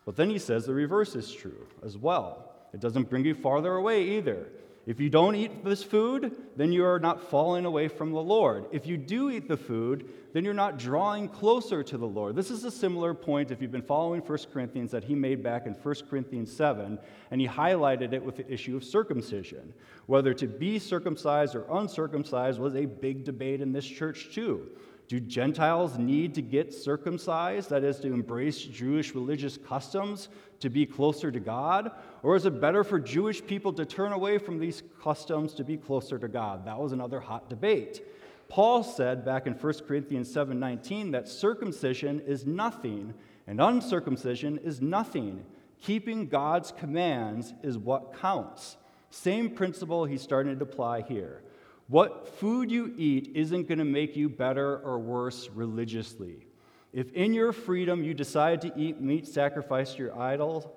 But 0.05 0.15
then 0.15 0.29
he 0.29 0.39
says 0.39 0.65
the 0.65 0.73
reverse 0.73 1.15
is 1.15 1.31
true 1.31 1.67
as 1.83 1.97
well. 1.97 2.51
It 2.73 2.79
doesn't 2.79 3.09
bring 3.09 3.25
you 3.25 3.35
farther 3.35 3.75
away 3.75 4.17
either. 4.17 4.47
If 4.85 4.99
you 4.99 5.09
don't 5.09 5.35
eat 5.35 5.63
this 5.63 5.83
food, 5.83 6.35
then 6.55 6.71
you 6.71 6.83
are 6.85 6.99
not 6.99 7.29
falling 7.29 7.65
away 7.65 7.87
from 7.87 8.11
the 8.11 8.21
Lord. 8.21 8.65
If 8.71 8.87
you 8.87 8.97
do 8.97 9.29
eat 9.29 9.47
the 9.47 9.57
food, 9.57 10.09
then 10.33 10.43
you're 10.43 10.53
not 10.53 10.79
drawing 10.79 11.27
closer 11.27 11.83
to 11.83 11.97
the 11.97 12.07
Lord. 12.07 12.35
This 12.35 12.49
is 12.49 12.63
a 12.63 12.71
similar 12.71 13.13
point, 13.13 13.51
if 13.51 13.61
you've 13.61 13.71
been 13.71 13.81
following 13.81 14.21
1 14.21 14.37
Corinthians, 14.51 14.91
that 14.91 15.03
he 15.03 15.15
made 15.15 15.43
back 15.43 15.65
in 15.65 15.73
1 15.73 15.95
Corinthians 16.09 16.51
7, 16.51 16.97
and 17.29 17.41
he 17.41 17.47
highlighted 17.47 18.13
it 18.13 18.23
with 18.23 18.37
the 18.37 18.51
issue 18.51 18.75
of 18.75 18.83
circumcision. 18.83 19.73
Whether 20.07 20.33
to 20.33 20.47
be 20.47 20.79
circumcised 20.79 21.55
or 21.55 21.65
uncircumcised 21.69 22.59
was 22.59 22.75
a 22.75 22.85
big 22.85 23.25
debate 23.25 23.61
in 23.61 23.71
this 23.71 23.85
church, 23.85 24.29
too. 24.33 24.69
Do 25.07 25.19
Gentiles 25.19 25.97
need 25.97 26.35
to 26.35 26.41
get 26.43 26.71
circumcised, 26.71 27.71
that 27.71 27.83
is, 27.83 27.99
to 28.01 28.13
embrace 28.13 28.59
Jewish 28.59 29.15
religious 29.15 29.57
customs 29.57 30.29
to 30.59 30.69
be 30.69 30.85
closer 30.85 31.31
to 31.31 31.39
God? 31.39 31.91
Or 32.23 32.35
is 32.35 32.45
it 32.45 32.59
better 32.59 32.83
for 32.83 32.99
Jewish 32.99 33.45
people 33.45 33.73
to 33.73 33.85
turn 33.85 34.11
away 34.11 34.37
from 34.37 34.59
these 34.59 34.83
customs 35.01 35.53
to 35.55 35.63
be 35.63 35.77
closer 35.77 36.19
to 36.19 36.27
God? 36.27 36.65
That 36.65 36.79
was 36.79 36.91
another 36.91 37.19
hot 37.19 37.49
debate. 37.49 38.05
Paul 38.49 38.83
said 38.83 39.23
back 39.23 39.47
in 39.47 39.53
1 39.53 39.85
Corinthians 39.87 40.31
7:19 40.31 41.11
that 41.11 41.27
circumcision 41.27 42.19
is 42.21 42.45
nothing 42.45 43.13
and 43.47 43.61
uncircumcision 43.61 44.57
is 44.59 44.81
nothing. 44.81 45.45
Keeping 45.81 46.27
God's 46.27 46.71
commands 46.71 47.53
is 47.63 47.77
what 47.77 48.19
counts. 48.19 48.77
Same 49.11 49.49
principle 49.49 50.05
he's 50.05 50.21
starting 50.21 50.57
to 50.57 50.63
apply 50.63 51.01
here. 51.01 51.41
What 51.87 52.27
food 52.27 52.69
you 52.69 52.93
eat 52.97 53.31
isn't 53.33 53.67
going 53.67 53.79
to 53.79 53.85
make 53.85 54.15
you 54.15 54.29
better 54.29 54.77
or 54.79 54.99
worse 54.99 55.49
religiously. 55.49 56.45
If 56.91 57.11
in 57.13 57.33
your 57.33 57.53
freedom 57.53 58.03
you 58.03 58.13
decide 58.13 58.61
to 58.61 58.73
eat 58.75 58.99
meat 58.99 59.27
sacrificed 59.27 59.97
to 59.97 60.03
your 60.03 60.19
idol, 60.19 60.75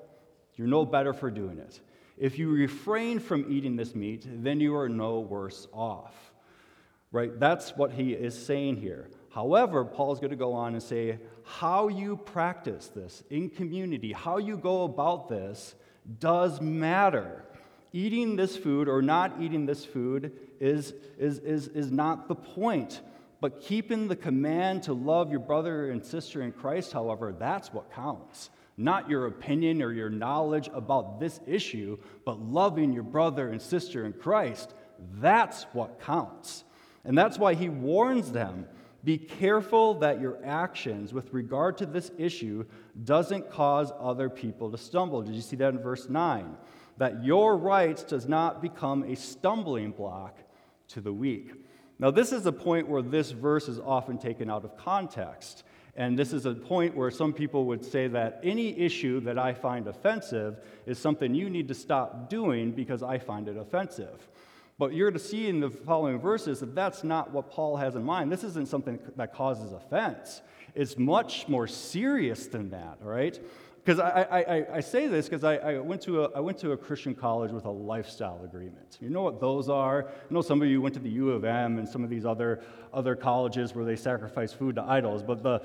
you're 0.56 0.68
no 0.68 0.84
better 0.84 1.12
for 1.12 1.30
doing 1.30 1.58
it. 1.58 1.80
If 2.18 2.38
you 2.38 2.50
refrain 2.50 3.18
from 3.18 3.50
eating 3.50 3.76
this 3.76 3.94
meat, 3.94 4.26
then 4.26 4.60
you 4.60 4.76
are 4.76 4.88
no 4.88 5.20
worse 5.20 5.66
off. 5.72 6.14
Right? 7.10 7.38
That's 7.38 7.76
what 7.76 7.92
he 7.92 8.12
is 8.12 8.46
saying 8.46 8.76
here. 8.76 9.08
However, 9.30 9.84
Paul's 9.84 10.18
going 10.18 10.30
to 10.30 10.36
go 10.36 10.52
on 10.52 10.74
and 10.74 10.82
say 10.82 11.18
how 11.44 11.88
you 11.88 12.16
practice 12.16 12.88
this 12.88 13.22
in 13.30 13.48
community, 13.48 14.12
how 14.12 14.36
you 14.36 14.56
go 14.56 14.84
about 14.84 15.28
this, 15.28 15.74
does 16.18 16.60
matter. 16.60 17.44
Eating 17.94 18.36
this 18.36 18.56
food 18.56 18.88
or 18.88 19.02
not 19.02 19.40
eating 19.40 19.66
this 19.66 19.84
food 19.84 20.32
is, 20.60 20.94
is, 21.18 21.38
is, 21.38 21.68
is 21.68 21.90
not 21.90 22.28
the 22.28 22.34
point. 22.34 23.00
But 23.42 23.60
keeping 23.60 24.06
the 24.06 24.14
command 24.14 24.84
to 24.84 24.92
love 24.92 25.32
your 25.32 25.40
brother 25.40 25.90
and 25.90 26.04
sister 26.04 26.42
in 26.42 26.52
Christ, 26.52 26.92
however, 26.92 27.34
that's 27.36 27.72
what 27.72 27.92
counts. 27.92 28.50
Not 28.76 29.10
your 29.10 29.26
opinion 29.26 29.82
or 29.82 29.92
your 29.92 30.10
knowledge 30.10 30.70
about 30.72 31.18
this 31.18 31.40
issue, 31.44 31.98
but 32.24 32.38
loving 32.38 32.92
your 32.92 33.02
brother 33.02 33.48
and 33.48 33.60
sister 33.60 34.06
in 34.06 34.12
Christ. 34.12 34.74
That's 35.18 35.64
what 35.72 36.00
counts. 36.00 36.62
And 37.04 37.18
that's 37.18 37.36
why 37.36 37.54
he 37.54 37.68
warns 37.68 38.30
them 38.30 38.68
be 39.02 39.18
careful 39.18 39.94
that 39.94 40.20
your 40.20 40.38
actions 40.44 41.12
with 41.12 41.32
regard 41.32 41.78
to 41.78 41.86
this 41.86 42.12
issue 42.16 42.64
doesn't 43.02 43.50
cause 43.50 43.90
other 43.98 44.30
people 44.30 44.70
to 44.70 44.78
stumble. 44.78 45.20
Did 45.20 45.34
you 45.34 45.40
see 45.40 45.56
that 45.56 45.74
in 45.74 45.80
verse 45.80 46.08
9? 46.08 46.56
That 46.98 47.24
your 47.24 47.56
rights 47.56 48.04
does 48.04 48.28
not 48.28 48.62
become 48.62 49.02
a 49.02 49.16
stumbling 49.16 49.90
block 49.90 50.38
to 50.90 51.00
the 51.00 51.12
weak. 51.12 51.50
Now, 51.98 52.10
this 52.10 52.32
is 52.32 52.46
a 52.46 52.52
point 52.52 52.88
where 52.88 53.02
this 53.02 53.30
verse 53.30 53.68
is 53.68 53.78
often 53.78 54.18
taken 54.18 54.50
out 54.50 54.64
of 54.64 54.76
context. 54.76 55.64
And 55.94 56.18
this 56.18 56.32
is 56.32 56.46
a 56.46 56.54
point 56.54 56.96
where 56.96 57.10
some 57.10 57.32
people 57.32 57.66
would 57.66 57.84
say 57.84 58.08
that 58.08 58.40
any 58.42 58.78
issue 58.78 59.20
that 59.20 59.38
I 59.38 59.52
find 59.52 59.86
offensive 59.86 60.58
is 60.86 60.98
something 60.98 61.34
you 61.34 61.50
need 61.50 61.68
to 61.68 61.74
stop 61.74 62.30
doing 62.30 62.72
because 62.72 63.02
I 63.02 63.18
find 63.18 63.46
it 63.46 63.58
offensive. 63.58 64.26
But 64.78 64.94
you're 64.94 65.10
to 65.10 65.18
see 65.18 65.48
in 65.48 65.60
the 65.60 65.70
following 65.70 66.18
verses 66.18 66.60
that 66.60 66.74
that's 66.74 67.04
not 67.04 67.30
what 67.30 67.50
Paul 67.50 67.76
has 67.76 67.94
in 67.94 68.04
mind. 68.04 68.32
This 68.32 68.42
isn't 68.42 68.68
something 68.68 68.98
that 69.16 69.34
causes 69.34 69.72
offense. 69.72 70.40
It's 70.74 70.96
much 70.96 71.46
more 71.46 71.66
serious 71.66 72.46
than 72.46 72.70
that, 72.70 72.98
all 73.02 73.10
right? 73.10 73.38
Because 73.84 73.98
I, 73.98 74.22
I, 74.30 74.76
I, 74.76 74.80
say 74.80 75.08
this 75.08 75.28
because 75.28 75.42
I, 75.42 75.56
I, 75.56 75.78
went 75.78 76.00
to 76.02 76.24
a, 76.24 76.30
I 76.36 76.40
went 76.40 76.56
to 76.58 76.70
a 76.70 76.76
Christian 76.76 77.16
college 77.16 77.50
with 77.50 77.64
a 77.64 77.70
lifestyle 77.70 78.40
agreement. 78.44 78.98
You 79.00 79.10
know 79.10 79.22
what 79.22 79.40
those 79.40 79.68
are? 79.68 80.06
I 80.06 80.32
know 80.32 80.40
some 80.40 80.62
of 80.62 80.68
you 80.68 80.80
went 80.80 80.94
to 80.94 81.00
the 81.00 81.10
U 81.10 81.30
of 81.30 81.44
M 81.44 81.78
and 81.78 81.88
some 81.88 82.04
of 82.04 82.10
these 82.10 82.24
other, 82.24 82.62
other 82.94 83.16
colleges 83.16 83.74
where 83.74 83.84
they 83.84 83.96
sacrifice 83.96 84.52
food 84.52 84.76
to 84.76 84.84
idols, 84.84 85.24
but 85.24 85.42
the, 85.42 85.62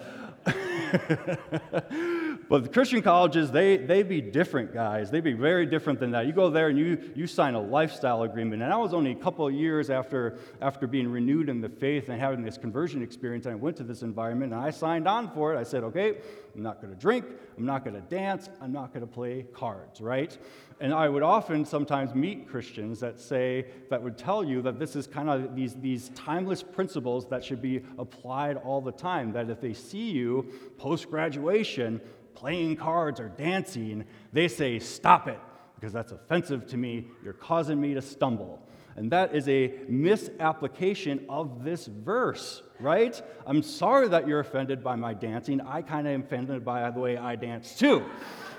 but 2.50 2.64
the 2.64 2.70
Christian 2.70 3.02
colleges, 3.02 3.52
they, 3.52 3.78
they 3.78 4.04
be 4.04 4.22
different, 4.22 4.74
guys. 4.74 5.12
They 5.12 5.20
be 5.20 5.34
very 5.34 5.66
different 5.66 6.00
than 6.00 6.12
that. 6.12 6.26
You 6.26 6.34
go 6.34 6.50
there 6.50 6.70
and 6.70 6.78
you, 6.78 7.12
you 7.16 7.28
sign 7.28 7.56
a 7.56 7.62
lifestyle 7.62 8.24
agreement. 8.24 8.62
And 8.62 8.74
I 8.74 8.78
was 8.78 8.94
only 8.94 9.12
a 9.12 9.16
couple 9.16 9.48
of 9.48 9.54
years 9.54 9.90
after, 9.90 10.38
after 10.62 10.88
being 10.88 11.10
renewed 11.10 11.50
in 11.50 11.60
the 11.60 11.70
faith 11.70 12.10
and 12.10 12.20
having 12.20 12.44
this 12.44 12.58
conversion 12.58 13.04
experience, 13.04 13.46
and 13.46 13.54
I 13.54 13.56
went 13.56 13.76
to 13.78 13.84
this 13.84 14.02
environment 14.02 14.54
and 14.54 14.62
I 14.62 14.70
signed 14.70 15.08
on 15.08 15.30
for 15.32 15.54
it. 15.54 15.58
I 15.58 15.64
said, 15.64 15.84
okay, 15.84 16.18
I'm 16.56 16.64
not 16.64 16.82
going 16.82 16.94
to 16.94 17.00
drink, 17.00 17.26
I'm 17.58 17.66
not 17.66 17.84
going 17.84 17.96
to 17.96 18.02
dance, 18.02 18.50
I'm 18.62 18.72
not 18.72 18.94
going 18.94 19.06
to 19.06 19.12
play 19.12 19.46
cards, 19.54 20.02
right? 20.02 20.36
And 20.80 20.94
I 20.94 21.10
would 21.10 21.24
often 21.24 21.66
sometimes 21.66 22.14
meet 22.14 22.48
Christians 22.48 23.00
that 23.00 23.20
say, 23.20 23.66
that 23.90 24.02
would 24.02 24.18
tell 24.18 24.44
you 24.44 24.62
that 24.62 24.80
this 24.80 24.96
is 24.96 25.08
kind 25.08 25.30
of 25.30 25.56
these, 25.56 25.74
these 25.76 26.10
timeless 26.10 26.62
principles 26.62 27.28
that 27.30 27.44
should 27.44 27.62
be 27.62 27.82
applied 27.98 28.58
all 28.58 28.80
the 28.80 28.92
time. 28.92 29.32
That 29.34 29.50
if 29.50 29.60
they 29.60 29.74
see 29.74 30.12
you 30.12 30.52
post 30.78 31.10
graduation 31.10 32.00
playing 32.38 32.76
cards 32.76 33.20
or 33.20 33.30
dancing, 33.30 34.06
they 34.32 34.48
say, 34.48 34.78
stop 34.78 35.28
it, 35.28 35.40
because 35.76 35.92
that's 35.92 36.12
offensive 36.12 36.68
to 36.68 36.78
me. 36.78 37.08
You're 37.24 37.34
causing 37.34 37.82
me 37.82 37.96
to 37.96 38.02
stumble. 38.02 38.62
And 38.96 39.12
that 39.12 39.36
is 39.36 39.48
a 39.48 39.74
misapplication 39.88 41.26
of 41.30 41.64
this 41.64 41.88
verse, 41.88 42.62
right? 42.80 43.20
I'm 43.46 43.64
sorry 43.64 44.08
that 44.10 44.28
you're 44.28 44.40
offended 44.40 44.84
by 44.84 44.96
my 44.96 45.14
dancing. 45.14 45.62
I 45.62 45.82
kind 45.82 46.08
of 46.08 46.14
am 46.14 46.22
offended 46.22 46.64
by 46.64 46.90
the 46.92 47.00
way 47.00 47.18
I 47.18 47.36
dance 47.36 47.76
too. 47.76 48.06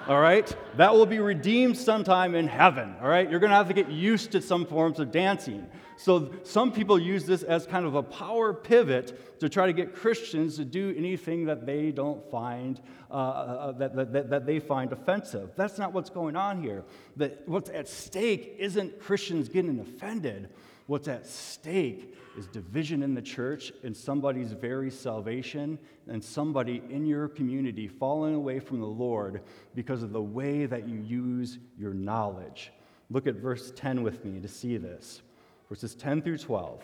All 0.08 0.20
right? 0.20 0.56
That 0.78 0.94
will 0.94 1.04
be 1.04 1.18
redeemed 1.18 1.76
sometime 1.76 2.34
in 2.34 2.48
heaven. 2.48 2.96
All 3.02 3.08
right? 3.08 3.30
You're 3.30 3.40
going 3.40 3.50
to 3.50 3.56
have 3.56 3.68
to 3.68 3.74
get 3.74 3.90
used 3.90 4.32
to 4.32 4.40
some 4.40 4.64
forms 4.64 5.00
of 5.00 5.12
dancing. 5.12 5.66
So 5.98 6.32
some 6.44 6.72
people 6.72 6.98
use 6.98 7.26
this 7.26 7.42
as 7.42 7.66
kind 7.66 7.84
of 7.84 7.94
a 7.94 8.02
power 8.02 8.54
pivot 8.54 9.40
to 9.40 9.48
try 9.50 9.66
to 9.66 9.72
get 9.74 9.94
Christians 9.94 10.56
to 10.56 10.64
do 10.64 10.94
anything 10.96 11.44
that 11.46 11.66
they 11.66 11.90
don't 11.90 12.24
find 12.30 12.80
uh, 13.10 13.14
uh, 13.14 13.16
uh, 13.16 13.72
that, 13.72 14.12
that, 14.12 14.30
that 14.30 14.46
they 14.46 14.60
find 14.60 14.92
offensive. 14.92 15.50
That's 15.56 15.76
not 15.76 15.92
what's 15.92 16.08
going 16.08 16.36
on 16.36 16.62
here. 16.62 16.84
That 17.16 17.46
what's 17.46 17.68
at 17.68 17.88
stake 17.88 18.54
isn't 18.58 19.00
Christians 19.00 19.48
getting 19.48 19.78
offended. 19.80 20.48
What's 20.86 21.08
at 21.08 21.26
stake 21.26 22.14
is 22.38 22.46
division 22.46 23.02
in 23.02 23.14
the 23.14 23.20
church 23.20 23.72
and 23.82 23.94
somebody's 23.94 24.52
very 24.52 24.90
salvation 24.90 25.78
and 26.06 26.22
somebody 26.22 26.80
in 26.88 27.04
your 27.04 27.28
community 27.28 27.88
falling 27.88 28.34
away 28.34 28.60
from 28.60 28.80
the 28.80 28.86
Lord 28.86 29.42
because 29.74 30.04
of 30.04 30.12
the 30.12 30.22
way 30.22 30.64
that 30.64 30.88
you 30.88 31.00
use 31.00 31.58
your 31.76 31.92
knowledge. 31.92 32.70
Look 33.10 33.26
at 33.26 33.34
verse 33.34 33.72
10 33.74 34.02
with 34.02 34.24
me 34.24 34.40
to 34.40 34.48
see 34.48 34.76
this 34.76 35.20
verses 35.68 35.94
10 35.96 36.22
through 36.22 36.38
12. 36.38 36.82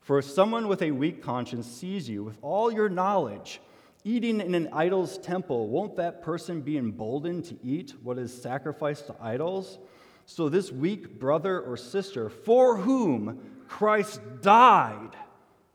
For 0.00 0.18
if 0.18 0.26
someone 0.26 0.68
with 0.68 0.82
a 0.82 0.90
weak 0.90 1.22
conscience 1.22 1.66
sees 1.66 2.08
you 2.08 2.22
with 2.22 2.38
all 2.42 2.70
your 2.70 2.90
knowledge 2.90 3.60
eating 4.04 4.40
in 4.40 4.54
an 4.54 4.68
idol's 4.70 5.16
temple, 5.16 5.68
won't 5.68 5.96
that 5.96 6.20
person 6.20 6.60
be 6.60 6.76
emboldened 6.76 7.46
to 7.46 7.56
eat 7.64 7.94
what 8.02 8.18
is 8.18 8.32
sacrificed 8.32 9.06
to 9.06 9.16
idols? 9.18 9.78
So 10.26 10.50
this 10.50 10.70
weak 10.70 11.18
brother 11.18 11.60
or 11.60 11.78
sister 11.78 12.28
for 12.28 12.76
whom 12.76 13.40
Christ 13.74 14.20
died 14.40 15.16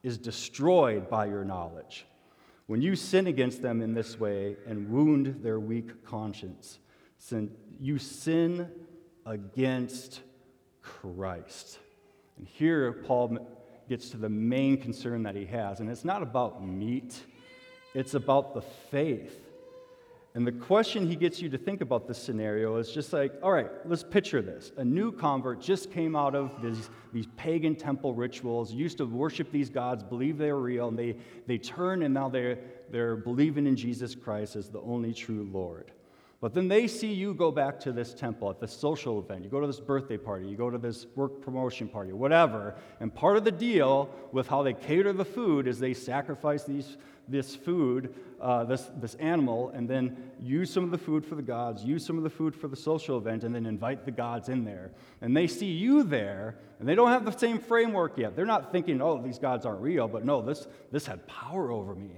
is 0.04 0.18
destroyed 0.18 1.10
by 1.10 1.26
your 1.26 1.44
knowledge. 1.44 2.06
When 2.66 2.82
you 2.82 2.96
sin 2.96 3.28
against 3.28 3.62
them 3.62 3.82
in 3.82 3.94
this 3.94 4.18
way 4.18 4.56
and 4.66 4.90
wound 4.90 5.44
their 5.44 5.60
weak 5.60 6.06
conscience, 6.06 6.80
sin, 7.18 7.52
you 7.78 7.98
sin 7.98 8.72
against 9.26 10.22
Christ. 10.82 11.80
And 12.38 12.48
here, 12.48 12.94
Paul 13.06 13.38
gets 13.90 14.12
to 14.12 14.18
the 14.18 14.30
main 14.30 14.78
concern 14.78 15.24
that 15.24 15.36
he 15.36 15.46
has, 15.48 15.82
and 15.82 15.90
it's 15.90 16.06
not 16.06 16.24
about 16.24 16.66
meat, 16.66 17.22
it's 17.94 18.14
about 18.14 18.54
the 18.54 18.62
faith. 18.62 19.50
And 20.36 20.46
the 20.46 20.52
question 20.52 21.08
he 21.08 21.16
gets 21.16 21.42
you 21.42 21.50
to 21.50 21.58
think 21.58 21.82
about 21.82 22.08
this 22.08 22.18
scenario 22.18 22.78
is 22.78 22.92
just 22.92 23.12
like, 23.12 23.34
all 23.42 23.52
right, 23.52 23.70
let's 23.86 24.04
picture 24.04 24.42
this. 24.42 24.72
A 24.78 24.86
new 24.86 25.12
convert 25.12 25.60
just 25.60 25.92
came 25.92 26.16
out 26.16 26.36
of 26.36 26.62
these, 26.62 26.90
these 27.12 27.26
pagan 27.40 27.74
temple 27.74 28.14
rituals, 28.14 28.74
used 28.74 28.98
to 28.98 29.06
worship 29.06 29.50
these 29.50 29.70
gods, 29.70 30.04
believe 30.04 30.38
they 30.38 30.52
were 30.52 30.60
real, 30.60 30.90
and 30.90 31.00
they, 31.00 31.16
they 31.48 31.58
turn 31.58 32.04
and 32.04 32.14
now 32.14 32.28
they're, 32.28 32.60
they're 32.92 33.16
believing 33.16 33.66
in 33.66 33.78
Jesus 33.78 34.14
Christ 34.14 34.58
as 34.58 34.70
the 34.70 34.82
only 34.82 35.14
true 35.14 35.48
Lord. 35.50 35.94
But 36.42 36.54
then 36.54 36.70
they 36.70 36.88
see 36.88 37.14
you 37.14 37.34
go 37.34 37.52
back 37.52 37.82
to 37.82 37.92
this 37.92 38.14
temple 38.14 38.50
at 38.50 38.62
this 38.62 38.72
social 38.72 39.20
event. 39.20 39.44
You 39.44 39.50
go 39.50 39.60
to 39.60 39.68
this 39.68 39.82
birthday 39.82 40.16
party, 40.16 40.48
you 40.48 40.56
go 40.56 40.70
to 40.70 40.78
this 40.78 41.06
work 41.16 41.42
promotion 41.42 41.90
party, 41.90 42.14
whatever. 42.14 42.76
And 43.02 43.14
part 43.14 43.36
of 43.36 43.44
the 43.44 43.52
deal 43.52 44.10
with 44.32 44.48
how 44.48 44.64
they 44.64 44.74
cater 44.74 45.12
the 45.12 45.26
food 45.26 45.68
is 45.68 45.80
they 45.80 45.94
sacrifice 45.94 46.64
these, 46.64 46.96
this 47.28 47.58
food, 47.58 48.16
uh, 48.40 48.64
this, 48.64 48.90
this 49.02 49.16
animal, 49.16 49.72
and 49.76 49.90
then 49.90 50.32
use 50.40 50.72
some 50.72 50.86
of 50.86 50.92
the 50.92 50.98
food 50.98 51.26
for 51.26 51.36
the 51.36 51.42
gods, 51.42 51.84
use 51.84 52.06
some 52.06 52.18
of 52.18 52.24
the 52.24 52.30
food 52.30 52.56
for 52.56 52.70
the 52.70 52.76
social 52.76 53.18
event, 53.18 53.44
and 53.44 53.54
then 53.54 53.66
invite 53.66 54.06
the 54.06 54.12
gods 54.12 54.48
in 54.48 54.64
there. 54.64 54.92
And 55.20 55.36
they 55.36 55.46
see 55.46 55.72
you 55.72 56.04
there, 56.04 56.56
and 56.80 56.88
they 56.88 56.96
don't 56.96 57.10
have 57.10 57.26
the 57.26 57.38
same 57.38 57.60
framework 57.60 58.18
yet. 58.18 58.38
They're 58.38 58.46
not 58.46 58.72
thinking, 58.72 59.02
oh, 59.02 59.22
these 59.22 59.40
gods 59.40 59.66
aren't 59.66 59.82
real, 59.82 60.08
but 60.08 60.24
no, 60.24 60.42
this, 60.42 60.68
this 60.90 61.06
had 61.06 61.28
power 61.28 61.70
over 61.70 61.96
me. 61.96 62.12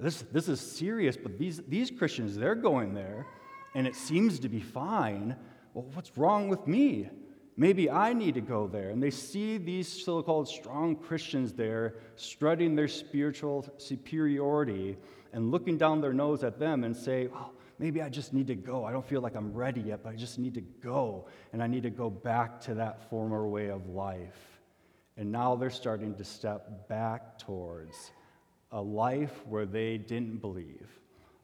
This, 0.00 0.24
this 0.32 0.48
is 0.48 0.60
serious, 0.60 1.16
but 1.16 1.38
these, 1.38 1.60
these 1.68 1.92
Christians, 1.92 2.34
they're 2.34 2.56
going 2.56 2.94
there 2.94 3.26
and 3.74 3.86
it 3.86 3.94
seems 3.94 4.40
to 4.40 4.48
be 4.48 4.60
fine. 4.60 5.36
Well, 5.74 5.86
what's 5.94 6.16
wrong 6.16 6.48
with 6.48 6.66
me? 6.66 7.08
Maybe 7.56 7.90
I 7.90 8.12
need 8.12 8.34
to 8.34 8.40
go 8.40 8.66
there. 8.66 8.90
And 8.90 9.02
they 9.02 9.10
see 9.10 9.58
these 9.58 9.86
so 9.86 10.22
called 10.22 10.48
strong 10.48 10.96
Christians 10.96 11.52
there 11.52 11.96
strutting 12.16 12.74
their 12.74 12.88
spiritual 12.88 13.66
superiority 13.76 14.96
and 15.32 15.50
looking 15.50 15.76
down 15.76 16.00
their 16.00 16.12
nose 16.12 16.42
at 16.42 16.58
them 16.58 16.84
and 16.84 16.96
say, 16.96 17.28
Well, 17.28 17.52
maybe 17.78 18.02
I 18.02 18.08
just 18.08 18.32
need 18.32 18.46
to 18.48 18.54
go. 18.54 18.84
I 18.84 18.92
don't 18.92 19.06
feel 19.06 19.20
like 19.20 19.36
I'm 19.36 19.52
ready 19.52 19.82
yet, 19.82 20.00
but 20.02 20.10
I 20.10 20.16
just 20.16 20.38
need 20.38 20.54
to 20.54 20.60
go. 20.60 21.26
And 21.52 21.62
I 21.62 21.66
need 21.66 21.82
to 21.84 21.90
go 21.90 22.10
back 22.10 22.60
to 22.62 22.74
that 22.74 23.08
former 23.10 23.46
way 23.46 23.68
of 23.68 23.88
life. 23.88 24.60
And 25.16 25.30
now 25.30 25.54
they're 25.54 25.70
starting 25.70 26.14
to 26.14 26.24
step 26.24 26.88
back 26.88 27.38
towards 27.38 28.12
a 28.72 28.80
life 28.80 29.46
where 29.46 29.66
they 29.66 29.98
didn't 29.98 30.40
believe 30.40 30.99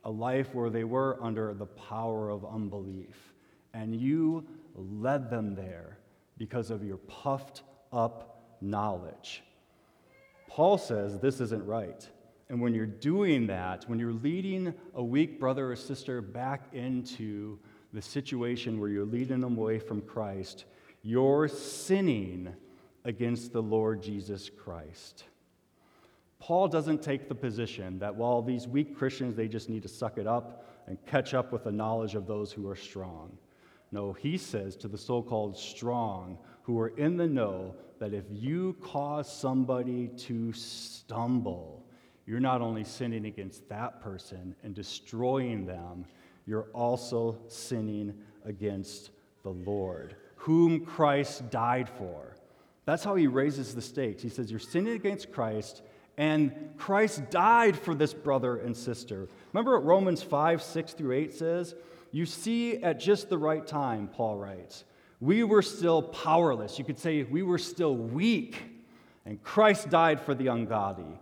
a 0.07 0.11
life 0.11 0.55
where 0.55 0.71
they 0.71 0.85
were 0.85 1.19
under 1.21 1.53
the 1.53 1.67
power 1.67 2.31
of 2.31 2.47
unbelief. 2.47 3.35
And 3.75 3.95
you 3.95 4.47
led 4.77 5.29
them 5.31 5.57
there 5.57 5.99
because 6.39 6.71
of 6.71 6.85
your 6.85 6.99
puffed 6.99 7.63
up 7.93 8.41
knowledge. 8.61 9.43
Paul 10.49 10.79
says 10.79 11.19
this 11.19 11.41
isn't 11.41 11.67
right. 11.67 12.09
And 12.49 12.61
when 12.61 12.73
you're 12.73 12.87
doing 12.87 13.49
that, 13.49 13.85
when 13.89 13.99
you're 13.99 14.13
leading 14.13 14.73
a 14.95 15.03
weak 15.03 15.41
brother 15.41 15.73
or 15.73 15.77
sister 15.77 16.23
back 16.23 16.69
into 16.73 17.59
the 17.93 18.01
situation 18.01 18.79
where 18.79 18.89
you're 18.89 19.05
leading 19.05 19.41
them 19.41 19.59
away 19.59 19.81
from 19.81 20.01
Christ, 20.01 20.67
you're 21.03 21.49
sinning 21.49 22.55
against 23.05 23.53
the 23.53 23.63
Lord 23.63 24.05
Jesus 24.05 24.51
Christ. 24.51 25.25
Paul 26.39 26.69
doesn't 26.69 27.03
take 27.03 27.29
the 27.29 27.35
position 27.35 27.99
that 27.99 28.15
while 28.15 28.43
these 28.43 28.69
weak 28.69 28.97
Christians, 28.97 29.35
they 29.35 29.49
just 29.49 29.69
need 29.69 29.83
to 29.83 29.89
suck 29.89 30.19
it 30.19 30.27
up 30.27 30.67
and 30.87 30.99
catch 31.07 31.35
up 31.35 31.53
with 31.53 31.65
the 31.65 31.73
knowledge 31.73 32.15
of 32.15 32.27
those 32.27 32.53
who 32.53 32.69
are 32.69 32.77
strong. 32.77 33.37
No, 33.93 34.13
he 34.13 34.37
says 34.37 34.77
to 34.77 34.89
the 34.89 34.99
so 34.99 35.23
called 35.23 35.57
strong 35.57 36.39
who 36.63 36.79
are 36.79 36.89
in 36.99 37.17
the 37.17 37.27
know 37.27 37.75
that 37.99 38.13
if 38.13 38.25
you 38.31 38.77
cause 38.83 39.33
somebody 39.33 40.09
to 40.09 40.53
stumble, 40.53 41.85
you're 42.27 42.41
not 42.41 42.61
only 42.61 42.85
sinning 42.85 43.27
against 43.27 43.69
that 43.69 44.03
person 44.03 44.55
and 44.63 44.75
destroying 44.75 45.65
them, 45.65 46.05
you're 46.47 46.69
also 46.75 47.39
sinning 47.49 48.15
against 48.45 49.11
the 49.43 49.51
Lord, 49.51 50.17
whom 50.35 50.85
Christ 50.85 51.49
died 51.51 51.89
for. 51.89 52.37
That's 52.85 53.05
how 53.05 53.15
he 53.15 53.27
raises 53.27 53.75
the 53.75 53.83
stakes. 53.83 54.23
He 54.23 54.29
says, 54.29 54.51
You're 54.51 54.61
sinning 54.61 54.95
against 54.95 55.33
Christ 55.33 55.83
and 56.19 56.71
Christ 56.77 57.31
died 57.31 57.77
for 57.77 57.95
this 57.95 58.15
brother 58.15 58.57
and 58.57 58.77
sister. 58.77 59.29
Remember 59.53 59.79
what 59.79 59.85
Romans 59.85 60.23
5, 60.23 60.63
6 60.63 60.93
through 60.95 61.13
8 61.13 61.33
says? 61.33 61.75
You 62.11 62.27
see, 62.27 62.83
at 62.83 62.99
just 62.99 63.29
the 63.29 63.39
right 63.39 63.67
time, 63.67 64.09
Paul 64.09 64.37
writes, 64.37 64.85
we 65.21 65.45
were 65.45 65.63
still 65.63 66.03
powerless. 66.03 66.79
You 66.79 66.85
could 66.85 66.99
say 66.99 67.23
we 67.23 67.43
were 67.43 67.59
still 67.59 67.97
weak, 67.97 68.63
and 69.25 69.43
Christ 69.43 69.91
died 69.91 70.21
for 70.21 70.35
the 70.35 70.49
ungodly. 70.49 71.19